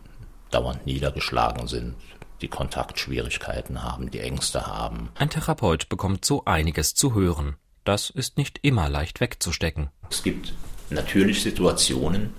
dauernd 0.52 0.86
niedergeschlagen 0.86 1.68
sind, 1.68 1.96
die 2.42 2.48
Kontaktschwierigkeiten 2.48 3.84
haben, 3.84 4.12
die 4.12 4.20
Ängste 4.20 4.68
haben. 4.68 5.10
Ein 5.16 5.30
Therapeut 5.30 5.90
bekommt 5.90 6.26
so 6.26 6.46
einiges 6.46 6.94
zu 6.94 7.14
hören. 7.14 7.56
Das 7.84 8.10
ist 8.10 8.38
nicht 8.38 8.60
immer 8.62 8.90
leicht 8.90 9.20
wegzustecken. 9.22 9.90
Es 10.10 10.24
gibt 10.24 10.54
natürlich 10.90 11.42
Situationen, 11.42 12.34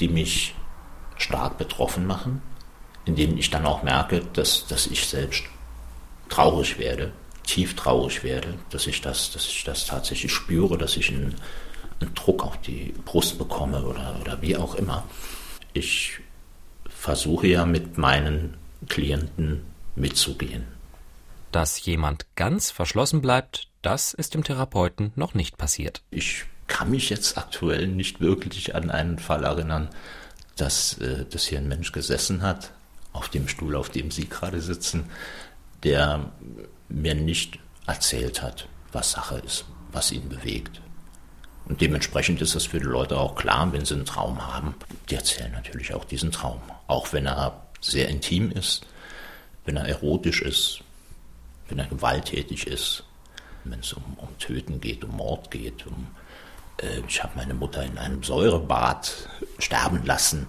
die 0.00 0.08
mich 0.08 0.54
stark 1.16 1.58
betroffen 1.58 2.06
machen, 2.06 2.42
in 3.04 3.16
denen 3.16 3.38
ich 3.38 3.50
dann 3.50 3.66
auch 3.66 3.82
merke, 3.82 4.22
dass, 4.32 4.66
dass 4.66 4.86
ich 4.86 5.06
selbst 5.06 5.44
traurig 6.28 6.78
werde, 6.78 7.12
tief 7.44 7.76
traurig 7.76 8.24
werde, 8.24 8.54
dass 8.70 8.86
ich 8.86 9.00
das, 9.00 9.32
dass 9.32 9.46
ich 9.46 9.64
das 9.64 9.86
tatsächlich 9.86 10.32
spüre, 10.32 10.78
dass 10.78 10.96
ich 10.96 11.10
einen, 11.10 11.34
einen 12.00 12.14
Druck 12.14 12.44
auf 12.44 12.60
die 12.60 12.94
Brust 13.04 13.38
bekomme 13.38 13.84
oder, 13.84 14.16
oder 14.20 14.40
wie 14.40 14.56
auch 14.56 14.74
immer. 14.74 15.04
Ich 15.72 16.18
versuche 16.88 17.48
ja 17.48 17.66
mit 17.66 17.98
meinen 17.98 18.56
Klienten 18.88 19.62
mitzugehen. 19.94 20.64
Dass 21.50 21.84
jemand 21.84 22.26
ganz 22.34 22.70
verschlossen 22.70 23.20
bleibt, 23.20 23.68
Das 23.82 24.14
ist 24.14 24.34
dem 24.34 24.44
Therapeuten 24.44 25.12
noch 25.16 25.34
nicht 25.34 25.58
passiert. 25.58 26.02
Ich 26.10 26.44
kann 26.68 26.90
mich 26.90 27.10
jetzt 27.10 27.36
aktuell 27.36 27.88
nicht 27.88 28.20
wirklich 28.20 28.74
an 28.76 28.90
einen 28.90 29.18
Fall 29.18 29.44
erinnern, 29.44 29.88
dass, 30.56 30.98
äh, 30.98 31.26
dass 31.28 31.44
hier 31.44 31.58
ein 31.58 31.68
Mensch 31.68 31.90
gesessen 31.92 32.42
hat, 32.42 32.72
auf 33.12 33.28
dem 33.28 33.48
Stuhl, 33.48 33.74
auf 33.74 33.90
dem 33.90 34.10
Sie 34.10 34.28
gerade 34.28 34.60
sitzen, 34.60 35.10
der 35.82 36.32
mir 36.88 37.14
nicht 37.14 37.58
erzählt 37.86 38.40
hat, 38.40 38.68
was 38.92 39.10
Sache 39.10 39.42
ist, 39.44 39.64
was 39.90 40.12
ihn 40.12 40.28
bewegt. 40.28 40.80
Und 41.64 41.80
dementsprechend 41.80 42.40
ist 42.40 42.54
es 42.54 42.66
für 42.66 42.78
die 42.78 42.86
Leute 42.86 43.18
auch 43.18 43.34
klar, 43.34 43.72
wenn 43.72 43.84
sie 43.84 43.94
einen 43.94 44.04
Traum 44.04 44.46
haben, 44.46 44.74
die 45.10 45.14
erzählen 45.14 45.52
natürlich 45.52 45.94
auch 45.94 46.04
diesen 46.04 46.32
Traum. 46.32 46.60
Auch 46.86 47.12
wenn 47.12 47.26
er 47.26 47.61
sehr 47.82 48.08
intim 48.08 48.50
ist, 48.50 48.86
wenn 49.64 49.76
er 49.76 49.86
erotisch 49.86 50.40
ist, 50.42 50.80
wenn 51.68 51.78
er 51.78 51.86
gewalttätig 51.86 52.66
ist, 52.66 53.04
wenn 53.64 53.80
es 53.80 53.92
um, 53.92 54.02
um 54.16 54.38
Töten 54.38 54.80
geht, 54.80 55.04
um 55.04 55.16
Mord 55.16 55.50
geht, 55.50 55.86
um 55.86 56.06
äh, 56.78 57.00
ich 57.06 57.22
habe 57.22 57.32
meine 57.36 57.54
Mutter 57.54 57.84
in 57.84 57.98
einem 57.98 58.22
Säurebad 58.22 59.28
sterben 59.58 60.04
lassen 60.04 60.48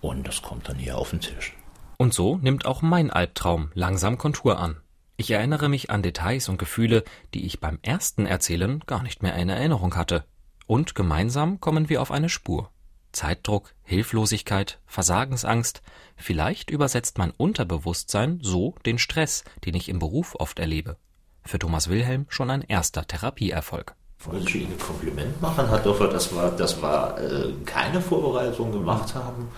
und 0.00 0.26
das 0.26 0.42
kommt 0.42 0.68
dann 0.68 0.76
hier 0.76 0.98
auf 0.98 1.10
den 1.10 1.20
Tisch. 1.20 1.54
Und 1.96 2.14
so 2.14 2.36
nimmt 2.36 2.64
auch 2.64 2.82
mein 2.82 3.10
Albtraum 3.10 3.70
langsam 3.74 4.18
Kontur 4.18 4.58
an. 4.58 4.80
Ich 5.16 5.32
erinnere 5.32 5.68
mich 5.68 5.90
an 5.90 6.02
Details 6.02 6.48
und 6.48 6.58
Gefühle, 6.58 7.02
die 7.34 7.44
ich 7.44 7.58
beim 7.58 7.80
ersten 7.82 8.24
Erzählen 8.24 8.80
gar 8.86 9.02
nicht 9.02 9.22
mehr 9.22 9.34
in 9.34 9.48
Erinnerung 9.48 9.96
hatte. 9.96 10.24
Und 10.68 10.94
gemeinsam 10.94 11.60
kommen 11.60 11.88
wir 11.88 12.00
auf 12.00 12.12
eine 12.12 12.28
Spur. 12.28 12.70
Zeitdruck, 13.12 13.74
Hilflosigkeit, 13.82 14.78
Versagensangst, 14.86 15.82
vielleicht 16.16 16.70
übersetzt 16.70 17.18
mein 17.18 17.30
Unterbewusstsein 17.30 18.40
so 18.42 18.74
den 18.86 18.98
Stress, 18.98 19.44
den 19.64 19.74
ich 19.74 19.88
im 19.88 19.98
Beruf 19.98 20.34
oft 20.38 20.58
erlebe. 20.58 20.96
Für 21.44 21.58
Thomas 21.58 21.88
Wilhelm 21.88 22.26
schon 22.28 22.50
ein 22.50 22.62
erster 22.62 23.06
Therapieerfolg. 23.06 23.94
Wollte 24.24 24.48
ich 24.48 24.54
Ihnen 24.56 24.72
ein 24.72 24.78
Kompliment 24.78 25.40
machen, 25.40 25.68
Herr 25.68 25.78
Doffer, 25.78 26.08
dass 26.08 26.32
wir, 26.32 26.50
dass 26.50 26.82
wir 26.82 27.18
äh, 27.18 27.64
keine 27.64 28.00
Vorbereitung 28.00 28.72
gemacht 28.72 29.14
haben 29.14 29.48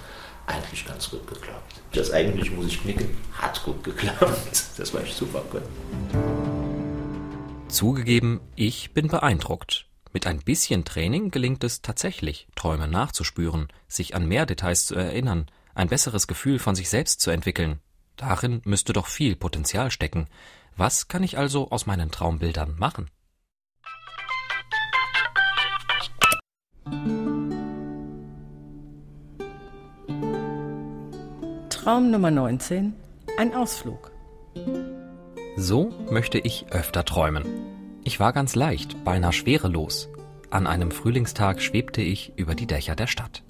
eigentlich 0.51 0.87
ganz 0.87 1.11
gut 1.11 1.27
geklappt. 1.27 1.81
Das 1.93 2.11
eigentlich 2.11 2.51
muss 2.51 2.67
ich 2.67 2.83
knicken, 2.83 3.09
hat 3.33 3.63
gut 3.65 3.83
geklappt. 3.85 4.65
Das 4.77 4.95
war 4.95 5.03
echt 5.03 5.15
super 5.15 5.43
gut. 5.51 5.63
Zugegeben, 7.69 8.41
ich 8.57 8.93
bin 8.95 9.09
beeindruckt. 9.09 9.90
Mit 10.13 10.27
ein 10.27 10.41
bisschen 10.41 10.85
Training 10.85 11.31
gelingt 11.31 11.63
es 11.63 11.83
tatsächlich, 11.83 12.49
Träume 12.57 12.89
nachzuspüren, 12.89 13.69
sich 13.87 14.17
an 14.17 14.27
mehr 14.27 14.45
Details 14.45 14.87
zu 14.87 14.97
erinnern, 14.97 15.47
ein 15.75 15.89
besseres 15.89 16.27
Gefühl 16.27 16.59
von 16.59 16.75
sich 16.75 16.89
selbst 16.91 17.21
zu 17.21 17.31
entwickeln. 17.31 17.79
Darin 18.17 18.61
müsste 18.65 18.93
doch 18.93 19.07
viel 19.07 19.37
Potenzial 19.37 19.91
stecken. 19.91 20.27
Was 20.77 21.07
kann 21.07 21.23
ich 21.23 21.39
also 21.39 21.71
aus 21.71 21.87
meinen 21.87 22.11
Traumbildern 22.11 22.77
machen? 22.77 23.09
Traum 31.71 32.11
Nummer 32.11 32.33
19. 32.33 32.95
Ein 33.39 33.55
Ausflug. 33.55 34.11
So 35.57 35.95
möchte 36.11 36.39
ich 36.39 36.67
öfter 36.73 37.05
träumen. 37.05 37.80
Ich 38.11 38.19
war 38.19 38.33
ganz 38.33 38.57
leicht, 38.57 39.05
beinahe 39.05 39.33
schwerelos. 39.33 40.09
An 40.51 40.67
einem 40.67 40.91
Frühlingstag 40.91 41.63
schwebte 41.63 42.03
ich 42.03 42.33
über 42.35 42.57
die 42.57 42.67
Dächer 42.67 42.97
der 42.97 43.07
Stadt. 43.07 43.45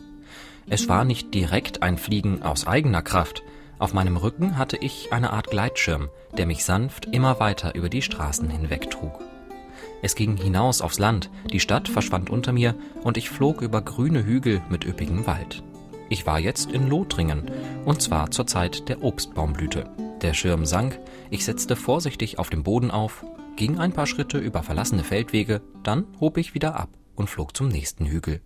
Es 0.68 0.86
war 0.86 1.06
nicht 1.06 1.32
direkt 1.32 1.82
ein 1.82 1.96
Fliegen 1.96 2.42
aus 2.42 2.66
eigener 2.66 3.00
Kraft. 3.00 3.42
Auf 3.78 3.94
meinem 3.94 4.18
Rücken 4.18 4.58
hatte 4.58 4.76
ich 4.76 5.14
eine 5.14 5.32
Art 5.32 5.48
Gleitschirm, 5.48 6.10
der 6.36 6.44
mich 6.44 6.62
sanft 6.62 7.06
immer 7.06 7.40
weiter 7.40 7.74
über 7.74 7.88
die 7.88 8.02
Straßen 8.02 8.50
hinweg 8.50 8.90
trug. 8.90 9.20
Es 10.02 10.14
ging 10.14 10.36
hinaus 10.36 10.82
aufs 10.82 10.98
Land, 10.98 11.30
die 11.50 11.58
Stadt 11.58 11.88
verschwand 11.88 12.28
unter 12.28 12.52
mir 12.52 12.74
und 13.02 13.16
ich 13.16 13.30
flog 13.30 13.62
über 13.62 13.80
grüne 13.80 14.26
Hügel 14.26 14.60
mit 14.68 14.84
üppigem 14.84 15.26
Wald. 15.26 15.62
Ich 16.10 16.26
war 16.26 16.38
jetzt 16.38 16.70
in 16.70 16.86
Lothringen, 16.86 17.50
und 17.86 18.02
zwar 18.02 18.30
zur 18.30 18.46
Zeit 18.46 18.90
der 18.90 19.02
Obstbaumblüte. 19.02 19.84
Der 20.20 20.34
Schirm 20.34 20.66
sank, 20.66 20.98
ich 21.30 21.46
setzte 21.46 21.76
vorsichtig 21.76 22.38
auf 22.38 22.50
dem 22.50 22.62
Boden 22.62 22.90
auf, 22.90 23.24
ging 23.56 23.78
ein 23.78 23.92
paar 23.92 24.06
Schritte 24.06 24.38
über 24.38 24.62
verlassene 24.62 25.04
Feldwege, 25.04 25.60
dann 25.82 26.06
hob 26.20 26.36
ich 26.36 26.54
wieder 26.54 26.78
ab 26.78 26.90
und 27.14 27.28
flog 27.28 27.56
zum 27.56 27.68
nächsten 27.68 28.06
Hügel. 28.06 28.40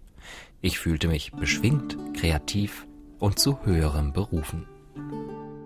Ich 0.60 0.78
fühlte 0.78 1.08
mich 1.08 1.32
beschwingt, 1.32 1.96
kreativ 2.14 2.86
und 3.18 3.38
zu 3.38 3.58
höherem 3.64 4.12
berufen. 4.12 4.66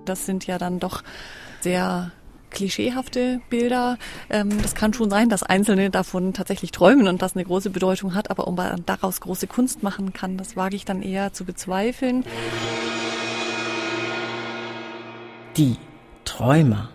Das 0.04 0.26
sind 0.26 0.46
ja 0.46 0.58
dann 0.58 0.80
doch 0.80 1.02
sehr 1.60 2.12
klischeehafte 2.50 3.40
Bilder. 3.50 3.98
Ähm, 4.30 4.60
das 4.62 4.74
kann 4.74 4.94
schon 4.94 5.10
sein, 5.10 5.28
dass 5.28 5.42
Einzelne 5.42 5.90
davon 5.90 6.32
tatsächlich 6.32 6.72
träumen 6.72 7.08
und 7.08 7.22
das 7.22 7.34
eine 7.34 7.44
große 7.44 7.70
Bedeutung 7.70 8.14
hat, 8.14 8.30
aber 8.30 8.48
ob 8.48 8.56
man 8.56 8.84
daraus 8.86 9.20
große 9.20 9.46
Kunst 9.46 9.82
machen 9.82 10.12
kann, 10.12 10.36
das 10.36 10.56
wage 10.56 10.76
ich 10.76 10.84
dann 10.84 11.02
eher 11.02 11.32
zu 11.32 11.44
bezweifeln. 11.44 12.24
Die 15.56 15.76
Träumer. 16.24 16.90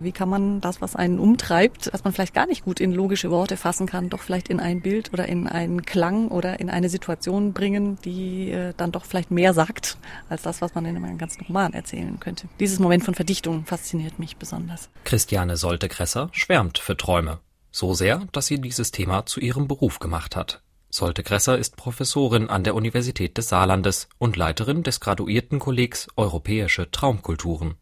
Wie 0.00 0.12
kann 0.12 0.28
man 0.28 0.60
das, 0.60 0.80
was 0.80 0.94
einen 0.94 1.18
umtreibt, 1.18 1.90
was 1.92 2.04
man 2.04 2.12
vielleicht 2.12 2.34
gar 2.34 2.46
nicht 2.46 2.64
gut 2.64 2.78
in 2.78 2.92
logische 2.92 3.30
Worte 3.30 3.56
fassen 3.56 3.86
kann, 3.86 4.10
doch 4.10 4.20
vielleicht 4.20 4.48
in 4.48 4.60
ein 4.60 4.80
Bild 4.80 5.12
oder 5.12 5.26
in 5.26 5.48
einen 5.48 5.84
Klang 5.84 6.28
oder 6.28 6.60
in 6.60 6.70
eine 6.70 6.88
Situation 6.88 7.52
bringen, 7.52 7.98
die 8.04 8.50
äh, 8.50 8.74
dann 8.76 8.92
doch 8.92 9.04
vielleicht 9.04 9.32
mehr 9.32 9.54
sagt, 9.54 9.98
als 10.28 10.42
das, 10.42 10.60
was 10.60 10.74
man 10.74 10.86
in 10.86 10.96
einem 10.96 11.18
ganzen 11.18 11.44
Roman 11.46 11.72
erzählen 11.72 12.20
könnte. 12.20 12.48
Dieses 12.60 12.78
Moment 12.78 13.04
von 13.04 13.14
Verdichtung 13.14 13.64
fasziniert 13.64 14.20
mich 14.20 14.36
besonders. 14.36 14.88
Christiane 15.02 15.56
Solte-Gresser 15.56 16.28
schwärmt 16.32 16.78
für 16.78 16.96
Träume. 16.96 17.40
So 17.72 17.94
sehr, 17.94 18.22
dass 18.32 18.46
sie 18.46 18.60
dieses 18.60 18.92
Thema 18.92 19.26
zu 19.26 19.40
ihrem 19.40 19.66
Beruf 19.66 19.98
gemacht 19.98 20.36
hat. 20.36 20.62
Solte 20.90 21.22
Gresser 21.22 21.58
ist 21.58 21.76
Professorin 21.76 22.48
an 22.48 22.64
der 22.64 22.74
Universität 22.74 23.36
des 23.36 23.50
Saarlandes 23.50 24.08
und 24.16 24.36
Leiterin 24.36 24.82
des 24.82 25.00
Graduiertenkollegs 25.00 26.08
Europäische 26.16 26.90
Traumkulturen. 26.90 27.74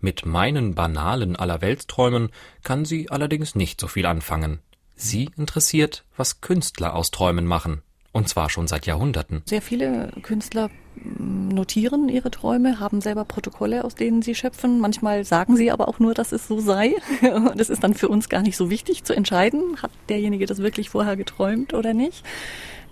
Mit 0.00 0.24
meinen 0.24 0.74
banalen 0.74 1.36
Allerweltsträumen 1.36 2.30
kann 2.62 2.84
sie 2.84 3.10
allerdings 3.10 3.54
nicht 3.54 3.80
so 3.80 3.86
viel 3.86 4.06
anfangen. 4.06 4.60
Sie 4.96 5.30
interessiert, 5.36 6.04
was 6.16 6.40
Künstler 6.40 6.94
aus 6.94 7.10
Träumen 7.10 7.46
machen. 7.46 7.82
Und 8.12 8.28
zwar 8.28 8.50
schon 8.50 8.66
seit 8.66 8.86
Jahrhunderten. 8.86 9.42
Sehr 9.44 9.62
viele 9.62 10.10
Künstler 10.22 10.68
mm, 10.96 11.48
notieren 11.48 12.08
ihre 12.08 12.30
Träume, 12.30 12.80
haben 12.80 13.00
selber 13.00 13.24
Protokolle, 13.24 13.84
aus 13.84 13.94
denen 13.94 14.20
sie 14.20 14.34
schöpfen. 14.34 14.80
Manchmal 14.80 15.24
sagen 15.24 15.56
sie 15.56 15.70
aber 15.70 15.86
auch 15.86 16.00
nur, 16.00 16.12
dass 16.12 16.32
es 16.32 16.48
so 16.48 16.60
sei. 16.60 16.94
Das 17.54 17.70
ist 17.70 17.84
dann 17.84 17.94
für 17.94 18.08
uns 18.08 18.28
gar 18.28 18.42
nicht 18.42 18.56
so 18.56 18.68
wichtig 18.68 19.04
zu 19.04 19.14
entscheiden, 19.14 19.80
hat 19.80 19.92
derjenige 20.08 20.46
das 20.46 20.58
wirklich 20.58 20.90
vorher 20.90 21.16
geträumt 21.16 21.72
oder 21.72 21.94
nicht. 21.94 22.24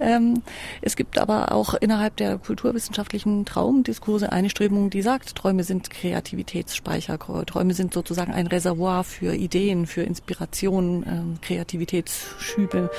Ähm, 0.01 0.43
es 0.81 0.97
gibt 0.97 1.19
aber 1.19 1.53
auch 1.53 1.75
innerhalb 1.75 2.17
der 2.17 2.39
kulturwissenschaftlichen 2.39 3.45
Traumdiskurse 3.45 4.33
eine 4.33 4.51
Strömung, 4.51 4.91
die 4.91 5.03
sagt, 5.03 5.35
Träume 5.35 5.65
sind 5.65 5.91
Kreativitätsspeicher, 5.91 7.19
Träume 7.19 7.75
sind 7.75 7.93
sozusagen 7.93 8.33
ein 8.33 8.47
Reservoir 8.47 9.05
für 9.05 9.35
Ideen, 9.35 9.87
für 9.87 10.03
Inspiration, 10.03 11.05
ähm, 11.07 11.39
Kreativitätsschübe. 11.43 12.91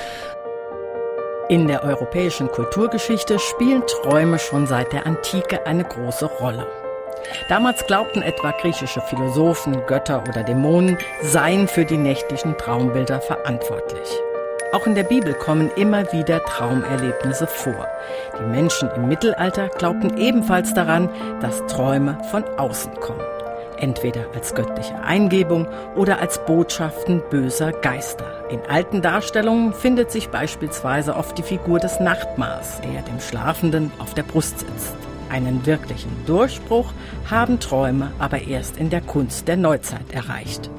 In 1.48 1.66
der 1.66 1.82
europäischen 1.82 2.48
Kulturgeschichte 2.48 3.38
spielen 3.40 3.82
Träume 3.86 4.38
schon 4.38 4.66
seit 4.66 4.92
der 4.92 5.06
Antike 5.06 5.66
eine 5.66 5.84
große 5.84 6.26
Rolle. 6.26 6.66
Damals 7.48 7.84
glaubten 7.86 8.22
etwa 8.22 8.52
griechische 8.52 9.00
Philosophen, 9.00 9.84
Götter 9.86 10.22
oder 10.28 10.44
Dämonen 10.44 10.96
seien 11.22 11.68
für 11.68 11.84
die 11.84 11.96
nächtlichen 11.96 12.56
Traumbilder 12.56 13.20
verantwortlich. 13.20 14.08
Auch 14.72 14.86
in 14.86 14.94
der 14.94 15.02
Bibel 15.02 15.34
kommen 15.34 15.68
immer 15.74 16.12
wieder 16.12 16.44
Traumerlebnisse 16.44 17.48
vor. 17.48 17.88
Die 18.38 18.44
Menschen 18.44 18.88
im 18.94 19.08
Mittelalter 19.08 19.68
glaubten 19.68 20.16
ebenfalls 20.16 20.72
daran, 20.74 21.08
dass 21.40 21.66
Träume 21.66 22.18
von 22.30 22.44
außen 22.56 22.94
kommen. 23.00 23.20
Entweder 23.78 24.26
als 24.32 24.54
göttliche 24.54 24.94
Eingebung 25.02 25.66
oder 25.96 26.20
als 26.20 26.38
Botschaften 26.44 27.20
böser 27.30 27.72
Geister. 27.72 28.48
In 28.48 28.60
alten 28.68 29.02
Darstellungen 29.02 29.72
findet 29.72 30.12
sich 30.12 30.28
beispielsweise 30.28 31.16
oft 31.16 31.36
die 31.36 31.42
Figur 31.42 31.80
des 31.80 31.98
Nachtmars, 31.98 32.80
der 32.82 33.02
dem 33.02 33.18
Schlafenden 33.18 33.90
auf 33.98 34.14
der 34.14 34.22
Brust 34.22 34.60
sitzt. 34.60 34.94
Einen 35.30 35.66
wirklichen 35.66 36.24
Durchbruch 36.26 36.92
haben 37.28 37.58
Träume 37.58 38.12
aber 38.20 38.42
erst 38.42 38.76
in 38.76 38.90
der 38.90 39.00
Kunst 39.00 39.48
der 39.48 39.56
Neuzeit 39.56 40.12
erreicht. 40.12 40.70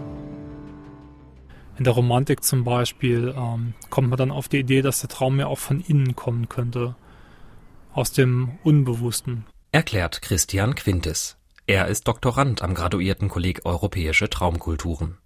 In 1.82 1.86
der 1.86 1.94
Romantik 1.94 2.44
zum 2.44 2.63
Beispiel 2.63 3.34
ähm, 3.36 3.74
kommt 3.89 4.10
man 4.10 4.17
dann 4.17 4.30
auf 4.30 4.48
die 4.48 4.60
Idee, 4.60 4.84
dass 4.84 5.02
der 5.02 5.10
Traum 5.10 5.39
ja 5.39 5.48
auch 5.48 5.58
von 5.58 5.82
innen 5.82 6.15
kommen 6.15 6.48
könnte. 6.48 6.94
Aus 7.91 8.12
dem 8.12 8.60
Unbewussten. 8.63 9.48
Erklärt 9.72 10.22
Christian 10.22 10.76
Quintes. 10.76 11.38
Er 11.65 11.88
ist 11.88 12.08
Doktorand 12.08 12.62
am 12.62 12.76
Graduiertenkolleg 12.76 13.65
Europäische 13.65 14.30
Traumkulturen. 14.30 15.17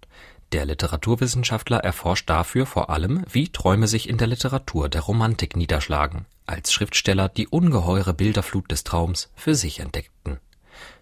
Der 0.52 0.64
Literaturwissenschaftler 0.64 1.80
erforscht 1.80 2.30
dafür 2.30 2.64
vor 2.64 2.88
allem, 2.88 3.26
wie 3.30 3.50
Träume 3.50 3.86
sich 3.86 4.08
in 4.08 4.16
der 4.16 4.28
Literatur 4.28 4.88
der 4.88 5.02
Romantik 5.02 5.56
niederschlagen, 5.56 6.24
als 6.46 6.72
Schriftsteller 6.72 7.28
die 7.28 7.48
ungeheure 7.48 8.14
Bilderflut 8.14 8.70
des 8.70 8.82
Traums 8.82 9.30
für 9.34 9.54
sich 9.54 9.80
entdeckten. 9.80 10.40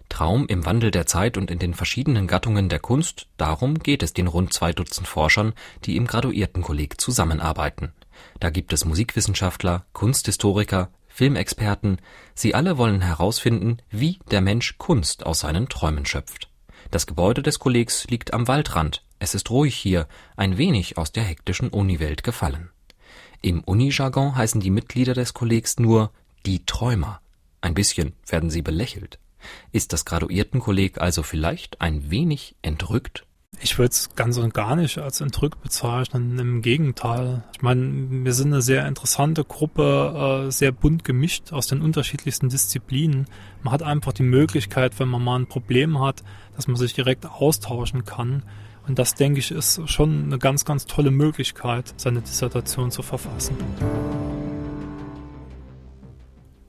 Traum 0.09 0.47
im 0.47 0.65
Wandel 0.65 0.91
der 0.91 1.05
Zeit 1.05 1.37
und 1.37 1.51
in 1.51 1.59
den 1.59 1.73
verschiedenen 1.73 2.27
Gattungen 2.27 2.69
der 2.69 2.79
Kunst, 2.79 3.27
darum 3.37 3.79
geht 3.79 4.03
es 4.03 4.13
den 4.13 4.27
rund 4.27 4.53
zwei 4.53 4.73
Dutzend 4.73 5.07
Forschern, 5.07 5.53
die 5.83 5.97
im 5.97 6.07
Graduiertenkolleg 6.07 6.99
zusammenarbeiten. 6.99 7.93
Da 8.39 8.49
gibt 8.49 8.73
es 8.73 8.85
Musikwissenschaftler, 8.85 9.85
Kunsthistoriker, 9.93 10.89
Filmexperten, 11.07 11.99
sie 12.33 12.55
alle 12.55 12.77
wollen 12.77 13.01
herausfinden, 13.01 13.77
wie 13.89 14.19
der 14.31 14.41
Mensch 14.41 14.77
Kunst 14.77 15.25
aus 15.25 15.39
seinen 15.39 15.69
Träumen 15.69 16.05
schöpft. 16.05 16.49
Das 16.91 17.07
Gebäude 17.07 17.41
des 17.41 17.59
Kollegs 17.59 18.05
liegt 18.07 18.33
am 18.33 18.47
Waldrand, 18.47 19.03
es 19.19 19.33
ist 19.33 19.49
ruhig 19.49 19.75
hier, 19.75 20.07
ein 20.35 20.57
wenig 20.57 20.97
aus 20.97 21.11
der 21.11 21.23
hektischen 21.23 21.69
Uniwelt 21.69 22.23
gefallen. 22.23 22.69
Im 23.41 23.61
Unijargon 23.63 24.35
heißen 24.35 24.59
die 24.59 24.71
Mitglieder 24.71 25.13
des 25.13 25.33
Kollegs 25.33 25.79
nur 25.79 26.11
die 26.45 26.65
Träumer. 26.65 27.21
Ein 27.61 27.73
bisschen 27.73 28.13
werden 28.27 28.49
sie 28.49 28.61
belächelt. 28.61 29.19
Ist 29.71 29.93
das 29.93 30.05
Graduiertenkolleg 30.05 30.99
also 30.99 31.23
vielleicht 31.23 31.81
ein 31.81 32.09
wenig 32.09 32.55
entrückt? 32.61 33.25
Ich 33.61 33.77
würde 33.77 33.91
es 33.91 34.09
ganz 34.15 34.37
und 34.37 34.53
gar 34.53 34.75
nicht 34.75 34.97
als 34.97 35.21
entrückt 35.21 35.61
bezeichnen. 35.61 36.37
Im 36.39 36.61
Gegenteil. 36.61 37.43
Ich 37.53 37.61
meine, 37.61 38.25
wir 38.25 38.33
sind 38.33 38.47
eine 38.47 38.61
sehr 38.61 38.87
interessante 38.87 39.43
Gruppe, 39.43 40.45
äh, 40.47 40.51
sehr 40.51 40.71
bunt 40.71 41.03
gemischt 41.03 41.53
aus 41.53 41.67
den 41.67 41.81
unterschiedlichsten 41.81 42.49
Disziplinen. 42.49 43.27
Man 43.63 43.73
hat 43.73 43.83
einfach 43.83 44.13
die 44.13 44.23
Möglichkeit, 44.23 44.99
wenn 44.99 45.07
man 45.07 45.23
mal 45.23 45.39
ein 45.39 45.47
Problem 45.47 45.99
hat, 45.99 46.23
dass 46.55 46.67
man 46.67 46.75
sich 46.75 46.93
direkt 46.93 47.25
austauschen 47.25 48.05
kann. 48.05 48.43
Und 48.87 48.99
das, 48.99 49.15
denke 49.15 49.39
ich, 49.39 49.51
ist 49.51 49.81
schon 49.89 50.25
eine 50.25 50.37
ganz, 50.37 50.65
ganz 50.65 50.85
tolle 50.85 51.11
Möglichkeit, 51.11 51.93
seine 51.97 52.21
Dissertation 52.21 52.91
zu 52.91 53.01
verfassen. 53.01 53.55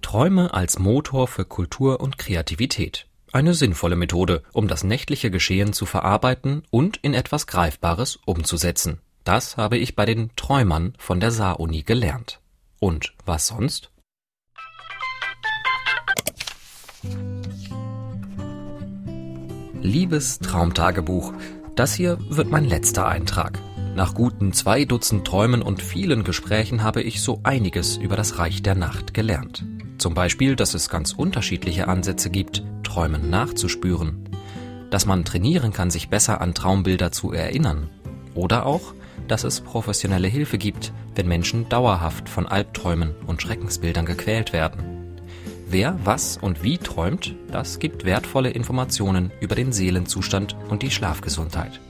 Träume 0.07 0.55
als 0.55 0.79
Motor 0.79 1.27
für 1.27 1.45
Kultur 1.45 2.01
und 2.01 2.16
Kreativität. 2.16 3.09
Eine 3.33 3.55
sinnvolle 3.55 3.97
Methode, 3.97 4.45
um 4.53 4.69
das 4.69 4.85
nächtliche 4.85 5.33
Geschehen 5.33 5.73
zu 5.73 5.85
verarbeiten 5.85 6.62
und 6.71 6.99
in 6.99 7.12
etwas 7.12 7.49
Greifbares 7.49 8.21
umzusetzen. 8.25 9.01
Das 9.25 9.57
habe 9.57 9.79
ich 9.79 9.97
bei 9.97 10.07
den 10.07 10.31
Träumern 10.37 10.92
von 10.97 11.19
der 11.19 11.33
Saar-Uni 11.33 11.83
gelernt. 11.83 12.38
Und 12.79 13.14
was 13.25 13.49
sonst? 13.49 13.90
Liebes 19.83 20.38
Traumtagebuch, 20.38 21.33
das 21.75 21.95
hier 21.95 22.19
wird 22.29 22.49
mein 22.49 22.64
letzter 22.64 23.09
Eintrag. 23.09 23.59
Nach 23.97 24.14
guten 24.14 24.53
zwei 24.53 24.85
Dutzend 24.85 25.27
Träumen 25.27 25.62
und 25.62 25.83
vielen 25.83 26.23
Gesprächen 26.23 26.85
habe 26.85 27.03
ich 27.03 27.21
so 27.23 27.40
einiges 27.42 27.97
über 27.97 28.14
das 28.14 28.38
Reich 28.38 28.62
der 28.62 28.77
Nacht 28.77 29.12
gelernt. 29.12 29.64
Zum 29.99 30.15
Beispiel, 30.15 30.57
dass 30.57 30.75
es 30.75 30.89
ganz 30.89 31.13
unterschiedliche 31.13 31.89
Ansätze 31.89 32.31
gibt, 32.31 32.63
Träumen 32.83 33.31
nachzuspüren. 33.31 34.29
Dass 34.91 35.07
man 35.07 35.25
trainieren 35.25 35.73
kann, 35.73 35.91
sich 35.91 36.09
besser 36.09 36.41
an 36.41 36.55
Traumbilder 36.55 37.13
zu 37.13 37.33
erinnern. 37.33 37.89
Oder 38.35 38.67
auch, 38.67 38.95
dass 39.27 39.45
es 39.45 39.61
professionelle 39.61 40.29
Hilfe 40.29 40.59
gibt, 40.59 40.93
wenn 41.15 41.27
Menschen 41.27 41.69
dauerhaft 41.69 42.29
von 42.29 42.47
Albträumen 42.47 43.15
und 43.27 43.43
Schreckensbildern 43.43 44.05
gequält 44.05 44.53
werden. 44.53 45.19
Wer 45.69 45.99
was 46.05 46.37
und 46.37 46.63
wie 46.63 46.79
träumt, 46.79 47.35
das 47.51 47.79
gibt 47.79 48.05
wertvolle 48.05 48.51
Informationen 48.51 49.33
über 49.41 49.57
den 49.57 49.73
Seelenzustand 49.73 50.57
und 50.69 50.83
die 50.83 50.93
Schlafgesundheit. 50.93 51.81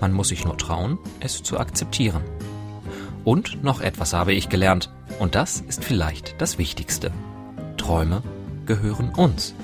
Man 0.00 0.12
muss 0.12 0.28
sich 0.28 0.44
nur 0.44 0.58
trauen, 0.58 0.98
es 1.20 1.42
zu 1.42 1.58
akzeptieren. 1.58 2.22
Und 3.24 3.64
noch 3.64 3.80
etwas 3.80 4.12
habe 4.12 4.34
ich 4.34 4.48
gelernt, 4.48 4.90
und 5.18 5.34
das 5.34 5.60
ist 5.60 5.82
vielleicht 5.82 6.40
das 6.40 6.58
Wichtigste. 6.58 7.10
Träume 7.86 8.20
gehören 8.66 9.10
uns. 9.10 9.54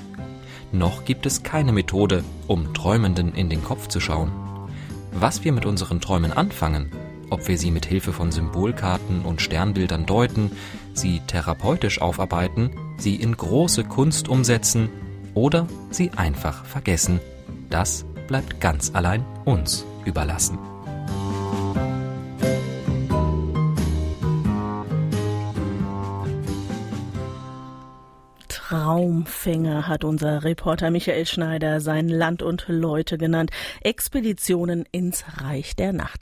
Noch 0.71 1.05
gibt 1.05 1.27
es 1.27 1.43
keine 1.43 1.73
Methode, 1.73 2.23
um 2.47 2.73
Träumenden 2.73 3.35
in 3.35 3.51
den 3.51 3.65
Kopf 3.65 3.89
zu 3.89 3.99
schauen. 3.99 4.31
Was 5.11 5.43
wir 5.43 5.51
mit 5.51 5.67
unseren 5.67 6.01
Träumen 6.01 6.33
anfangen, 6.33 6.93
ob 7.31 7.49
wir 7.49 7.59
sie 7.59 7.73
mit 7.73 7.85
Hilfe 7.85 8.13
von 8.13 8.31
Symbolkarten 8.31 9.23
und 9.23 9.43
Sternbildern 9.43 10.07
deuten, 10.07 10.53
sie 10.95 11.21
therapeutisch 11.27 12.01
aufarbeiten, 12.01 12.71
sie 12.97 13.17
in 13.17 13.37
große 13.37 13.83
Kunst 13.83 14.29
umsetzen 14.29 14.89
oder 15.35 15.67
sie 15.91 16.13
einfach 16.13 16.65
vergessen, 16.65 17.19
das 17.71 18.05
bleibt 18.29 18.61
ganz 18.61 18.93
allein 18.95 19.25
uns 19.45 19.85
überlassen. 20.05 20.72
Traumfänger 29.03 29.89
hat 29.89 30.05
unser 30.05 30.45
Reporter 30.45 30.93
Michael 30.93 31.27
Schneider 31.27 31.81
sein 31.81 32.09
Land 32.09 32.41
und 32.41 32.67
Leute 32.69 33.19
genannt. 33.19 33.51
Expeditionen 33.81 34.85
ins 34.93 35.25
Reich 35.39 35.75
der 35.75 35.93
Nacht. 35.93 36.11